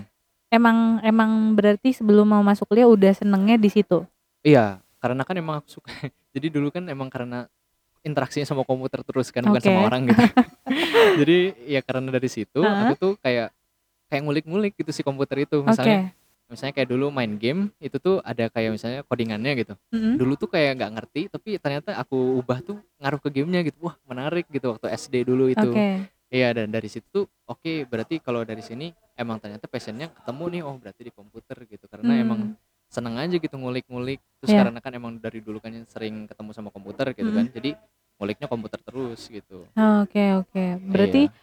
[0.48, 4.06] Emang emang berarti sebelum mau masuk kuliah udah senengnya di situ.
[4.44, 5.90] Iya, karena kan emang aku suka.
[6.36, 7.50] Jadi dulu kan emang karena
[8.02, 10.22] interaksinya sama komputer terus kan, bukan sama orang gitu.
[11.22, 11.38] Jadi
[11.68, 12.82] ya karena dari situ Heeh.
[12.88, 13.50] aku tuh kayak
[14.08, 15.62] kayak ngulik-ngulik gitu si komputer itu.
[15.62, 16.12] Misalnya
[16.52, 19.74] misalnya kayak dulu main game itu tuh ada kayak misalnya codingannya gitu.
[19.96, 20.20] Mm-mm.
[20.20, 23.88] Dulu tuh kayak nggak ngerti, tapi ternyata aku ubah tuh ngaruh ke gamenya gitu.
[23.88, 25.72] Wah menarik gitu waktu SD dulu itu.
[25.72, 26.12] Oke.
[26.32, 28.88] Iya dan dari situ tuh oke berarti kalau dari sini
[29.20, 32.24] emang ternyata passionnya ketemu nih oh berarti di komputer gitu karena Hmm.
[32.24, 32.40] emang
[32.92, 34.60] seneng aja gitu ngulik-ngulik terus Iya.
[34.62, 37.80] karena kan emang dari dulu kan sering ketemu sama komputer gitu kan jadi
[38.18, 40.66] nguliknya komputer terus gitu Oke oke.
[40.84, 41.34] Berarti Iya.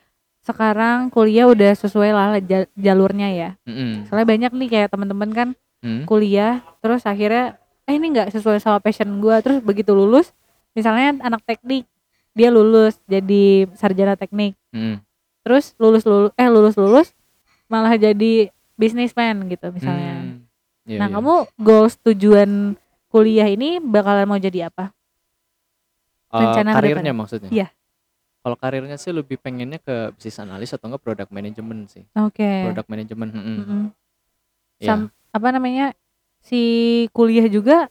[0.41, 3.51] sekarang kuliah udah sesuai lah ja- jalurnya ya.
[3.63, 4.05] Mm-mm.
[4.05, 6.05] Soalnya banyak nih kayak teman-teman kan Hmm.
[6.05, 10.35] kuliah terus akhirnya eh ini nggak sesuai sama passion gua terus begitu lulus
[10.73, 11.87] misalnya anak teknik
[12.31, 14.99] dia lulus jadi sarjana teknik Mm.
[15.41, 17.09] terus lulus lulus eh lulus lulus
[17.67, 20.15] malah jadi bisnisman gitu misalnya.
[20.19, 20.37] Hmm.
[20.89, 21.15] Iya, nah iya.
[21.15, 22.51] kamu goals tujuan
[23.07, 24.89] kuliah ini bakalan mau jadi apa?
[26.29, 27.15] Eh, rencana karirnya ke depannya?
[27.15, 27.69] maksudnya Iya.
[28.39, 32.49] kalau karirnya sih lebih pengennya ke bisnis analis atau enggak product management sih Oke.
[32.65, 33.57] product management mm-mm.
[33.59, 33.83] Mm-mm.
[34.79, 34.89] Iya.
[34.89, 35.93] Sam- apa namanya
[36.41, 36.61] si
[37.11, 37.89] kuliah juga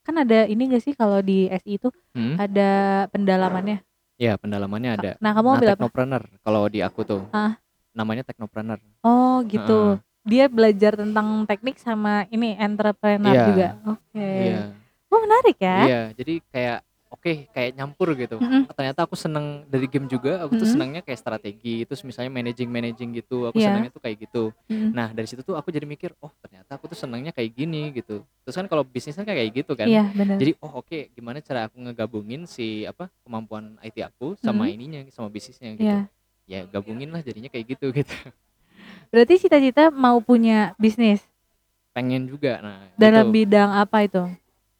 [0.00, 2.34] kan ada ini gak sih kalau di SI itu Hmm.
[2.34, 2.70] ada
[3.08, 3.84] pendalamannya.
[4.16, 5.72] Iya, pendalamannya ada Nah kamu nah, ambil apa?
[5.76, 7.56] teknopreneur kalau di aku tuh Ah.
[7.92, 9.96] namanya teknopreneur Oh gitu.
[9.96, 10.09] Heeh.
[10.30, 13.46] Dia belajar tentang teknik sama ini entrepreneur Iya.
[13.50, 13.68] juga.
[13.98, 14.28] Oke.
[14.46, 14.60] iya
[15.10, 15.74] Oh menarik ya.
[15.90, 16.78] Iya, jadi kayak
[17.10, 18.38] oke kayak nyampur gitu.
[18.38, 18.70] Mhm.
[18.70, 20.74] Ternyata aku seneng dari game juga, aku tuh Mhm.
[20.78, 23.74] senangnya kayak strategi, terus misalnya managing-managing gitu, aku Iya.
[23.74, 24.54] senangnya tuh kayak gitu.
[24.70, 24.94] Mhm.
[24.94, 28.22] Nah, dari situ tuh aku jadi mikir, "Oh, ternyata aku tuh senangnya kayak gini," gitu.
[28.46, 29.90] Terus kan kalau bisnisnya kan kayak gitu kan.
[29.90, 30.38] Iya, benar.
[30.38, 34.74] Jadi, oh oke, gimana cara aku ngegabungin si apa, kemampuan IT aku sama Mhm.
[34.78, 35.90] ininya, sama bisnisnya gitu.
[35.90, 36.06] Iya.
[36.46, 38.14] Ya gabungin lah jadinya kayak gitu, gitu.
[39.10, 41.26] Berarti cita-cita mau punya bisnis
[41.90, 43.42] Pengen juga, nah dalam gitu.
[43.42, 44.22] bidang apa itu?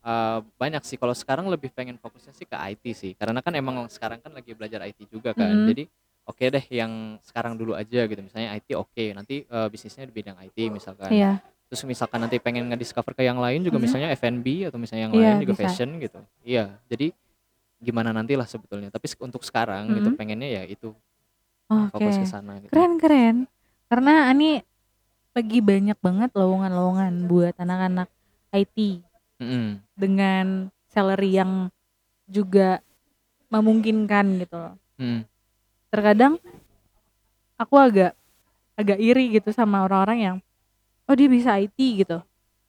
[0.01, 3.91] Eee, banyak sih, kalau sekarang lebih pengen fokusnya sih ke IT sih, karena kan emang
[3.91, 5.51] sekarang kan lagi belajar IT juga kan.
[5.51, 5.67] Mhm.
[5.67, 5.83] Jadi,
[6.31, 10.39] oke deh yang sekarang dulu aja gitu, misalnya IT oke, nanti, eee, bisnisnya di bidang
[10.39, 11.11] IT misalkan.
[11.11, 11.43] Iya.
[11.67, 13.85] Terus misalkan nanti pengen ngediscover ke yang lain juga Mhm.
[13.91, 15.63] misalnya F&B atau misalnya yang Iya, lain juga bisa.
[15.67, 16.19] fashion gitu.
[16.47, 17.11] Iya, jadi
[17.83, 20.17] gimana nantilah sebetulnya, tapi untuk sekarang gitu Mhm.
[20.17, 20.95] pengennya ya itu,
[21.67, 21.91] Oke.
[21.99, 22.71] fokus ke sana gitu.
[22.71, 23.37] Keren keren.
[23.91, 24.63] Karena ani
[25.35, 28.07] lagi banyak banget lowongan-lowongan buat anak-anak
[28.55, 29.03] IT
[29.43, 29.83] Mhm.
[29.99, 31.75] dengan salary yang
[32.31, 32.79] juga
[33.51, 34.75] memungkinkan gitu loh.
[34.95, 35.27] Mhm.
[35.91, 36.39] Terkadang
[37.59, 38.15] aku agak
[38.79, 40.37] agak iri gitu sama orang-orang yang
[41.11, 42.23] oh dia bisa IT gitu.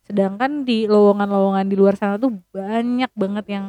[0.09, 3.65] Sedangkan di lowongan-lowongan di luar sana tuh banyak banget yang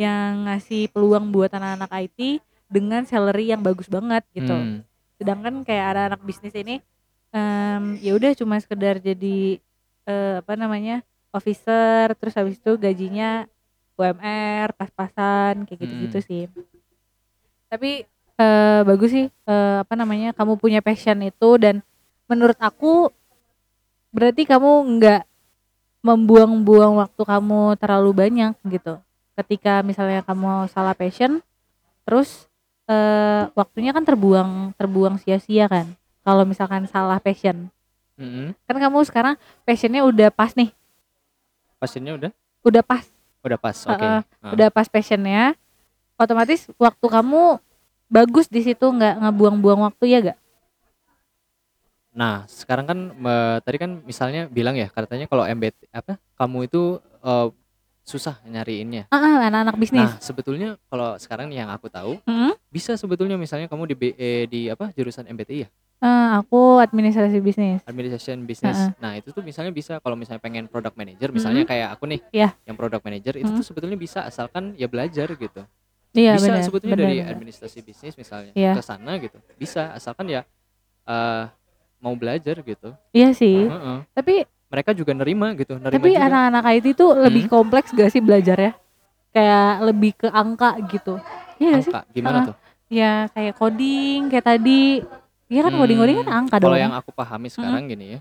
[0.00, 4.56] yang ngasih peluang buat anak-anak IT dengan salary yang bagus banget gitu.
[4.56, 4.80] Hmm.
[5.20, 6.80] Sedangkan kayak anak-anak bisnis ini
[7.34, 9.58] em, ya udah cuma sekedar jadi
[10.06, 11.02] eh, apa namanya
[11.34, 13.50] officer terus habis itu gajinya
[13.94, 16.26] UMR pas-pasan kayak gitu-gitu Mhm.
[16.26, 16.44] sih.
[17.70, 18.06] Tapi
[18.38, 21.82] eh, bagus sih eh, apa namanya kamu punya passion itu dan
[22.30, 23.10] menurut aku
[24.14, 25.22] berarti kamu nggak
[26.04, 29.00] membuang-buang waktu kamu terlalu banyak gitu.
[29.34, 31.42] Ketika misalnya kamu salah passion
[32.06, 32.46] terus
[32.86, 35.88] eh, waktunya kan terbuang terbuang sia-sia kan
[36.24, 37.68] kalau misalkan salah passion
[38.16, 38.56] Mhm.
[38.64, 40.72] kan kamu sekarang passionnya udah pas nih
[41.76, 42.30] Pasiennya udah?
[42.64, 43.04] udah pas
[43.44, 44.00] Udah pas, oke.
[44.00, 44.52] Heeh, Heeh.
[44.56, 45.52] udah pas passionnya
[46.16, 47.60] otomatis waktu kamu
[48.08, 50.38] bagus di situ nggak ngebuang-buang waktu ya gak?
[52.14, 56.82] Nah, sekarang kan me tadi kan misalnya bilang ya katanya kalau MBT apa, kamu itu,
[57.20, 57.46] eee,
[58.06, 59.10] susah nyariinnya.
[59.12, 60.08] Heeh, anak-anak bisnis.
[60.08, 62.54] Nah, sebetulnya kalau sekarang yang aku tahu, Mhm.
[62.70, 65.68] bisa sebetulnya misalnya kamu di eee, di apa, jurusan MBTI ya?
[66.02, 67.80] Eh, aku administrasi bisnis.
[67.86, 68.90] Administration Business.
[68.90, 69.00] Heeh.
[69.00, 71.70] Nah, itu tuh misalnya bisa kalau misalnya pengen product manager, misalnya Mhm.
[71.70, 72.48] kayak aku nih, Iya.
[72.66, 73.56] yang product manager itu Mhm.
[73.56, 75.62] tuh sebetulnya bisa asalkan ya belajar gitu.
[76.14, 76.62] Iya bisa benar.
[76.62, 77.32] sebetulnya benar, dari benar.
[77.34, 78.72] administrasi bisnis misalnya Iya.
[78.78, 79.34] ke sana gitu.
[79.56, 80.42] Bisa asalkan ya
[81.04, 81.42] eee,
[82.00, 82.96] mau belajar gitu.
[83.12, 83.68] Iya sih.
[83.68, 83.98] Heeh.
[84.12, 84.34] Tapi
[84.64, 86.26] Mereka juga nerima gitu, nerima tapi juga.
[86.26, 87.50] anak-anak IT tuh lebih Mhm.
[87.52, 88.74] kompleks gak sih belajarnya?
[89.30, 91.14] Kayak lebih ke angka gitu.
[91.62, 91.92] Iya gak sih?
[91.94, 92.46] Angka, gimana Heeh.
[92.50, 92.56] tuh?
[92.90, 94.82] Ya kayak coding kayak tadi.
[95.54, 96.66] Iya kan coding-coding kan Hmm, angka dong.
[96.66, 98.20] Kalau yang aku pahami sekarang gini ya,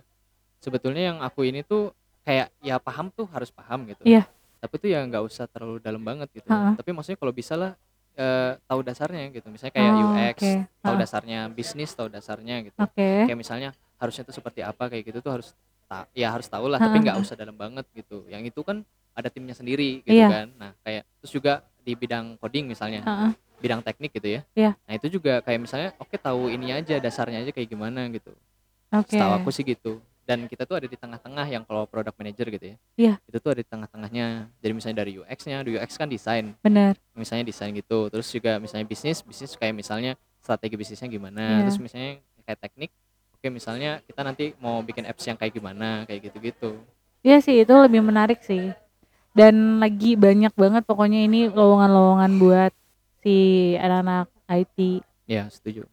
[0.62, 1.90] sebetulnya yang aku ini tuh
[2.22, 4.06] kayak ya paham tuh harus paham gitu.
[4.06, 4.30] Iya.
[4.62, 6.46] Tapi tuh ya nggak usah terlalu dalam banget gitu.
[6.46, 6.78] Heeh.
[6.78, 7.74] Tapi maksudnya kalau bisa lah
[8.14, 9.50] eh, tahu dasarnya gitu.
[9.50, 10.54] Misalnya kayak Oh, UX, oke.
[10.86, 12.78] tahu dasarnya bisnis, tahu dasarnya gitu.
[12.78, 13.26] Oke.
[13.26, 15.58] Kayak misalnya harusnya tuh seperti apa kayak gitu tuh harus
[15.90, 17.26] ta ya harus tahu lah, tapi Heeh, nggak heeh.
[17.26, 18.22] usah dalam banget gitu.
[18.30, 18.86] Yang itu kan
[19.18, 20.30] ada timnya sendiri gitu Iya.
[20.30, 20.48] kan.
[20.62, 23.32] Nah, kayak terus juga di bidang coding misalnya, Heeh.
[23.64, 24.42] Bidang teknik gitu ya.
[24.52, 24.72] Iya.
[24.84, 28.36] Nah, itu juga kayak misalnya oke tahu ini aja dasarnya aja kayak gimana gitu.
[28.92, 29.16] Oke.
[29.16, 30.04] Setahu aku sih gitu.
[30.24, 32.76] Dan kita tuh ada di tengah-tengah yang kalau product manager gitu ya.
[33.00, 33.14] Iya.
[33.28, 34.52] Itu tuh ada di tengah-tengahnya.
[34.60, 36.56] Jadi misalnya dari UX-nya, UX kan desain.
[36.60, 37.00] Benar.
[37.16, 38.12] Misalnya desain gitu.
[38.12, 41.64] Terus juga misalnya bisnis, bisnis kayak misalnya strategi bisnisnya gimana.
[41.64, 41.72] Iya.
[41.72, 42.12] Terus misalnya
[42.44, 42.92] kayak teknik,
[43.40, 46.80] oke misalnya kita nanti mau bikin apps yang kayak gimana, kayak gitu-gitu.
[47.24, 48.76] Iya sih itu lebih menarik sih.
[49.32, 52.74] Dan lagi banyak banget pokoknya ini lowongan-lowongan buat
[53.24, 55.00] si anak-anak IT.
[55.26, 55.88] Ya, setuju.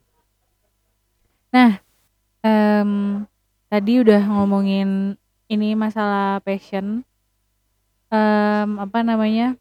[2.41, 3.23] Em,
[3.69, 5.15] tadi udah ngomongin
[5.47, 7.07] ini masalah passion.
[8.11, 9.55] Em, apa namanya?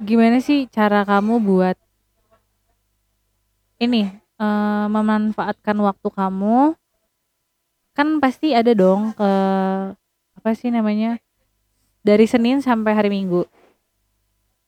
[0.00, 1.76] Gimana sih cara kamu buat
[3.80, 6.76] ini eh, memanfaatkan waktu kamu?
[7.96, 9.32] Kan pasti ada dong ke
[10.36, 11.16] apa sih namanya?
[12.00, 13.44] Dari Senin sampai hari Minggu.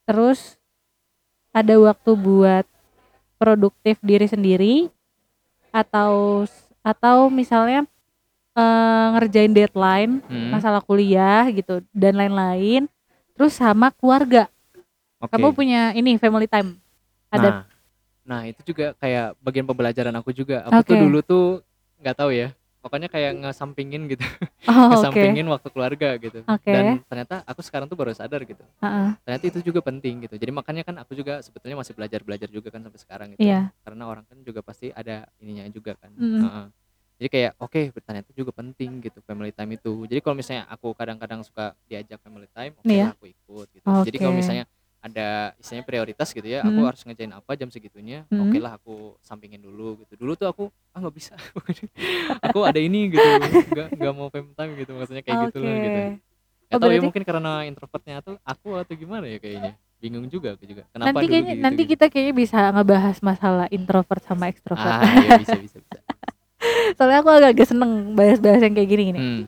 [0.08, 0.60] Terus
[1.52, 2.64] ada waktu buat
[3.36, 4.74] produktif diri sendiri
[5.72, 6.44] atau
[6.84, 7.84] atau misalnya
[8.56, 12.88] eh, ngerjain deadline Hmm, masalah kuliah gitu dan lain-lain
[13.36, 14.48] terus sama keluarga
[15.20, 15.32] oke.
[15.32, 16.76] kamu punya ini family time
[17.32, 17.64] ada Nah,
[18.22, 20.62] nah itu juga kayak bagian pembelajaran aku juga.
[20.68, 21.02] Aku tuh Oke.
[21.02, 21.44] dulu tuh
[22.00, 22.48] nggak tahu ya.
[22.82, 24.26] Pokoknya kayak ngesampingin gitu,
[24.66, 26.42] oh, ngesampingin waktu keluarga gitu.
[26.44, 26.66] Oke.
[26.66, 28.66] Dan ternyata aku sekarang tuh baru sadar gitu.
[28.82, 32.50] Heeh, ternyata itu juga penting gitu jadi makanya kan aku juga sebetulnya masih belajar belajar
[32.50, 33.70] juga kan sampai sekarang gitu Iya.
[33.80, 36.42] karena orang kan juga pasti ada ininya juga kan Mm.
[36.42, 36.66] Heeh.
[37.16, 41.46] jadi kayak oke ternyata juga penting gitu family time itu jadi kalau misalnya aku kadang-kadang
[41.46, 43.04] suka diajak family time oke Iya.
[43.04, 44.64] lah aku ikut gitu jadi kalau misalnya
[45.02, 45.28] ada
[45.58, 46.86] istilahnya prioritas gitu ya aku Hmm.
[46.86, 48.46] harus ngejain apa jam segitunya Hmm.
[48.46, 51.34] oke lah aku sampingin dulu gitu dulu tuh aku ah nggak bisa
[52.46, 53.26] aku ada ini gitu
[53.66, 56.00] nggak nggak mau fame time gitu maksudnya kayak gitu lah gitu.
[56.00, 56.10] Gak
[56.72, 60.64] Oh, ya berarti- mungkin karena introvertnya atau aku atau gimana ya kayaknya bingung juga aku
[60.64, 61.90] juga kenapa Nanti kayaknya gitu, nanti gitu.
[61.92, 64.80] kita kayaknya bisa ngebahas masalah introvert sama ekstrovert.
[64.80, 65.98] ah iya bisa bisa bisa
[66.96, 69.18] Soalnya aku agak-agak seneng bahas-bahas yang kayak gini gini.
[69.18, 69.42] hmm.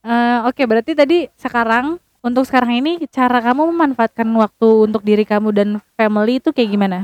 [0.00, 5.48] Eh, Oke, berarti tadi sekarang untuk sekarang ini cara kamu memanfaatkan waktu untuk diri kamu
[5.54, 7.00] dan family itu kayak gimana?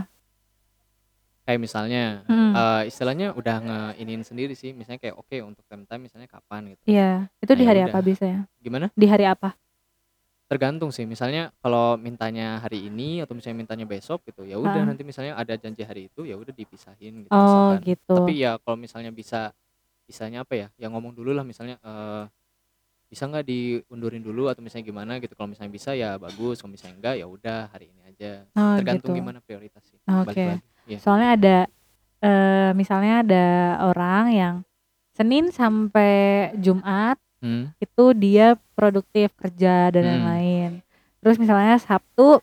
[1.42, 2.54] kayak misalnya Hmm.
[2.54, 6.82] eh, istilahnya udah ngeinin sendiri sih misalnya kayak oke untuk time time misalnya kapan gitu
[6.86, 8.40] Iya, itu di Nah, hari ya apa biasanya?
[8.58, 9.50] gimana Di hari apa?
[10.46, 14.86] tergantung sih misalnya kalau mintanya hari ini atau misalnya mintanya besok gitu ya udah Ah.
[14.86, 17.40] nanti misalnya ada janji hari itu ya udah dipisahin gitu Oh,
[17.72, 17.78] misalkan.
[17.88, 18.14] gitu.
[18.20, 19.50] tapi ya kalau misalnya bisa
[20.04, 22.24] misalnya apa ya ya ngomong dulu lah misalnya eh
[23.12, 26.96] bisa nggak diundurin dulu atau misalnya gimana gitu kalau misalnya bisa ya bagus kalau misalnya
[26.96, 29.20] enggak ya udah hari ini aja Oh, tergantung gitu.
[29.20, 30.24] gimana prioritas sih Oke.
[30.32, 30.98] lagi Iya.
[30.98, 31.56] Soalnya ada
[32.24, 33.46] eh misalnya ada
[33.84, 34.54] orang yang
[35.12, 36.14] Senin sampai
[36.56, 40.10] Jumat Hmm, itu dia produktif kerja dan Hmm.
[40.24, 40.70] lain-lain.
[41.20, 42.38] Terus misalnya Sabtu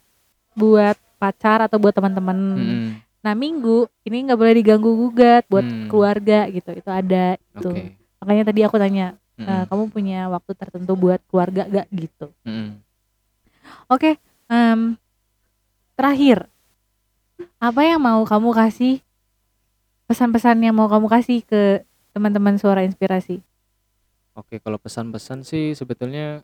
[0.53, 2.35] buat pacar atau buat teman-teman.
[2.35, 2.91] hmm,
[3.23, 5.87] Nah Minggu ini nggak boleh diganggu gugat buat Hmm.
[5.87, 6.75] keluarga gitu.
[6.75, 7.71] Itu ada itu.
[7.71, 12.27] oke Makanya tadi aku tanya, Hmm, "Eh, kamu punya waktu tertentu buat keluarga gak gitu?
[12.43, 12.83] hmm.
[13.87, 14.19] Oke,
[14.51, 14.99] em,
[15.95, 16.51] terakhir
[17.59, 18.99] apa yang mau kamu kasih
[20.11, 23.39] pesan-pesan yang mau kamu kasih ke teman-teman suara inspirasi?
[24.35, 26.43] Oke, kalau pesan-pesan sih sebetulnya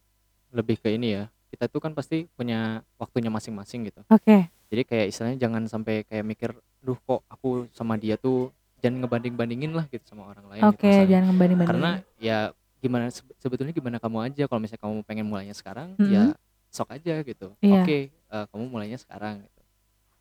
[0.56, 1.24] lebih ke ini ya.
[1.52, 4.04] Kita tuh kan pasti punya waktunya masing-masing gitu.
[4.12, 6.50] Oke, Jadi kayak istilahnya jangan sampai kayak mikir,
[6.82, 8.52] duh kok aku sama dia tuh
[8.84, 10.62] jangan ngebanding-bandingin lah gitu sama orang lain.
[10.62, 11.10] gitu oke, misalnya.
[11.10, 11.70] jangan ngebanding-bandingin.
[11.70, 12.40] Karena ya
[12.86, 16.06] gimana sebe- sebetulnya gimana kamu aja kalau misalnya kamu pengen mulainya sekarang Mhm.
[16.08, 16.24] ya
[16.70, 17.48] sok aja gitu.
[17.60, 17.82] Iya.
[17.82, 19.62] Oke, eh, kamu mulainya sekarang gitu.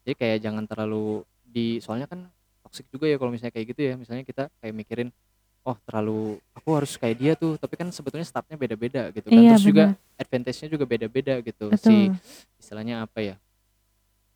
[0.02, 1.04] Jadi kayak jangan terlalu
[1.44, 2.24] di soalnya kan
[2.62, 3.94] toxic juga ya kalau misalnya kayak gitu ya.
[3.94, 5.08] Misalnya kita kayak mikirin
[5.62, 9.56] oh terlalu aku harus kayak dia tuh tapi kan sebetulnya startnya beda-beda gitu kan Iya,
[9.56, 10.20] terus juga benar.
[10.20, 12.20] advantage-nya juga beda-beda gitu si Betul.
[12.60, 13.36] istilahnya apa ya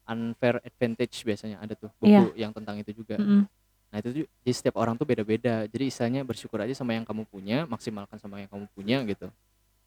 [0.09, 2.25] unfair advantage biasanya ada tuh Iya.
[2.25, 3.45] buku yang tentang itu juga Mm-mm.
[3.89, 7.25] Nah itu ju- jadi setiap orang tuh beda-beda jadi istilahnya bersyukur aja sama yang kamu
[7.25, 9.33] punya maksimalkan sama yang kamu punya gitu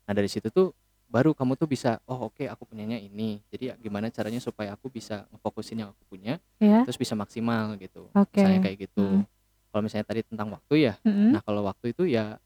[0.04, 0.74] nah dari situ tuh
[1.06, 4.88] baru kamu tuh bisa oh oke aku punyanya ini jadi ya gimana caranya supaya aku
[4.88, 8.34] bisa ngefokusin yang aku punya Ya, terus bisa maksimal gitu oke.
[8.34, 9.24] misalnya kayak gitu Mm.
[9.70, 11.30] kalau misalnya tadi tentang waktu ya Mm-mm.
[11.30, 12.42] Nah kalau waktu itu ya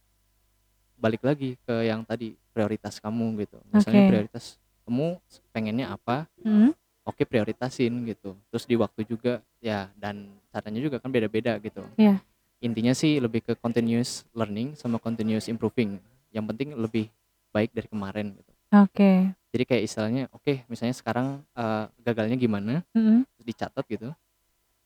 [0.95, 3.59] balik lagi ke yang tadi prioritas kamu gitu.
[3.69, 4.09] Misalnya Oke.
[4.09, 4.45] prioritas
[4.83, 5.07] kamu
[5.51, 6.25] pengennya apa?
[6.39, 6.71] Mm.
[7.05, 8.33] Oke prioritasin gitu.
[8.49, 11.85] Terus di waktu juga ya dan caranya juga kan beda-beda gitu.
[12.01, 12.17] Iya.
[12.65, 16.01] Intinya sih lebih ke continuous learning sama continuous improving.
[16.33, 17.05] Yang penting lebih
[17.53, 18.51] baik dari kemarin gitu.
[18.73, 19.29] Oke.
[19.53, 22.81] Jadi kayak istilahnya oke misalnya sekarang eh, gagalnya gimana?
[22.97, 23.21] Mm-mm.
[23.37, 24.09] Terus dicatat gitu.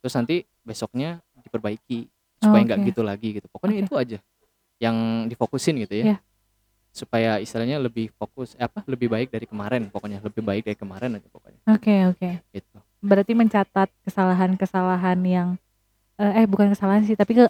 [0.03, 0.35] Terus nanti
[0.67, 2.11] besoknya diperbaiki
[2.43, 2.87] supaya nggak Oke.
[2.91, 3.47] gitu lagi gitu.
[3.47, 3.85] Pokoknya Oke.
[3.87, 4.17] itu aja
[4.83, 6.03] yang difokusin gitu ya.
[6.03, 6.17] Iya.
[6.89, 11.15] Supaya istilahnya lebih fokus eh, apa lebih baik dari kemarin pokoknya lebih baik dari kemarin
[11.15, 12.29] aja pokoknya Oke, oke.
[12.51, 12.77] gitu.
[12.99, 15.47] Berarti mencatat kesalahan-kesalahan yang
[16.17, 17.45] eh, eh bukan kesalahan sih, tapi ke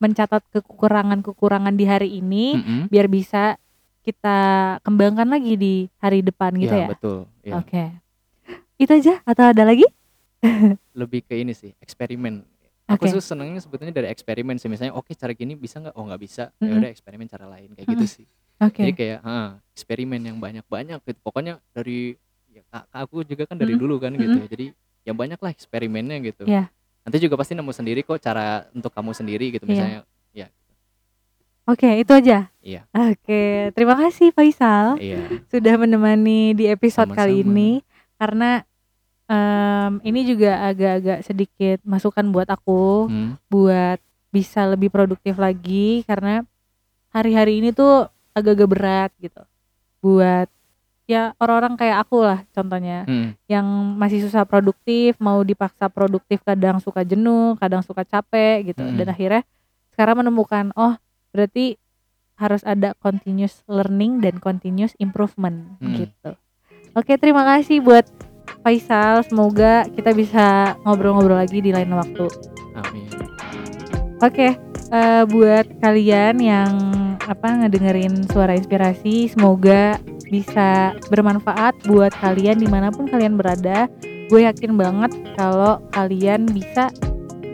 [0.00, 2.80] mencatat kekurangan-kekurangan di hari ini Mm-mm.
[2.88, 3.60] biar bisa
[4.00, 4.38] kita
[4.80, 6.88] kembangkan lagi di hari depan gitu Iya, ya.
[6.88, 7.18] betul.
[7.44, 7.52] Iya.
[7.60, 7.84] Oke.
[8.80, 9.84] Itu aja atau ada lagi?
[11.00, 12.40] Lebih ke ini sih eksperimen.
[12.88, 13.12] Aku Oke.
[13.12, 15.94] tuh senengnya sebetulnya dari eksperimen sih misalnya oke cara gini bisa nggak?
[15.94, 16.48] Oh nggak bisa.
[16.58, 16.80] Ya Mm-mm.
[16.80, 18.26] udah eksperimen cara lain kayak gitu sih.
[18.60, 18.80] Oke.
[18.82, 21.18] Jadi kayak ha, eksperimen yang banyak-banyak gitu.
[21.20, 22.14] Pokoknya dari
[22.50, 23.82] ya kak, kak aku juga kan dari Mm-mm.
[23.82, 24.38] dulu kan gitu.
[24.46, 24.66] Jadi
[25.02, 26.44] yang banyak lah eksperimennya gitu.
[26.44, 26.68] Iya.
[27.00, 29.70] Nanti juga pasti nemu sendiri kok cara untuk kamu sendiri gitu Iya.
[29.70, 30.00] misalnya.
[30.30, 30.46] Ya,
[31.64, 32.50] Oke, itu aja.
[32.60, 32.82] Iya.
[32.90, 33.42] Oke,
[33.72, 35.22] terima kasih Faisal iya.
[35.46, 37.52] sudah menemani di episode kali Sama-sama.
[37.54, 37.70] ini
[38.18, 38.50] karena
[39.24, 43.30] em, ini juga agak-agak sedikit masukan buat aku Hmm.
[43.46, 43.96] buat
[44.28, 46.42] bisa lebih produktif lagi karena
[47.08, 49.42] hari-hari ini tuh agak-agak berat gitu
[50.00, 50.48] buat
[51.04, 53.34] ya orang-orang kayak aku lah contohnya Hmm.
[53.50, 53.66] yang
[53.98, 58.94] masih susah produktif mau dipaksa produktif kadang suka jenuh kadang suka capek gitu Mm.
[58.94, 59.42] dan akhirnya
[59.90, 60.94] sekarang menemukan oh
[61.30, 61.74] berarti
[62.38, 66.06] harus ada continuous learning dan continuous improvement Mm.
[66.06, 66.30] gitu
[66.94, 68.06] oke terima kasih buat
[68.60, 72.26] Faisal semoga kita bisa ngobrol-ngobrol lagi di lain waktu
[72.76, 73.29] Amin.
[74.20, 74.52] Oke,
[74.92, 76.72] eh, buat kalian yang
[77.24, 79.96] apa ngedengerin suara inspirasi, semoga
[80.28, 83.88] bisa bermanfaat buat kalian di mana pun kalian berada.
[84.28, 86.92] Gue yakin banget kalau kalian bisa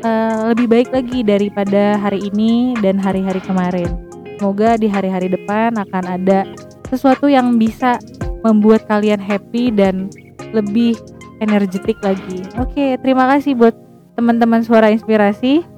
[0.03, 3.87] eh, lebih baik lagi daripada hari ini dan hari-hari kemarin.
[4.35, 6.43] Semoga di hari-hari depan akan ada
[6.91, 7.95] sesuatu yang bisa
[8.43, 10.11] membuat kalian happy dan
[10.51, 10.99] lebih
[11.39, 12.43] energetik lagi.
[12.59, 13.79] Oke, terima kasih buat
[14.19, 15.76] teman-teman suara inspirasi.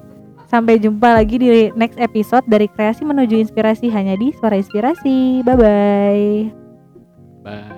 [0.49, 5.45] Sampai jumpa lagi di next episode dari kreasi menuju inspirasi hanya di suara inspirasi.
[5.45, 6.29] Bye bye.
[7.45, 7.78] Bye.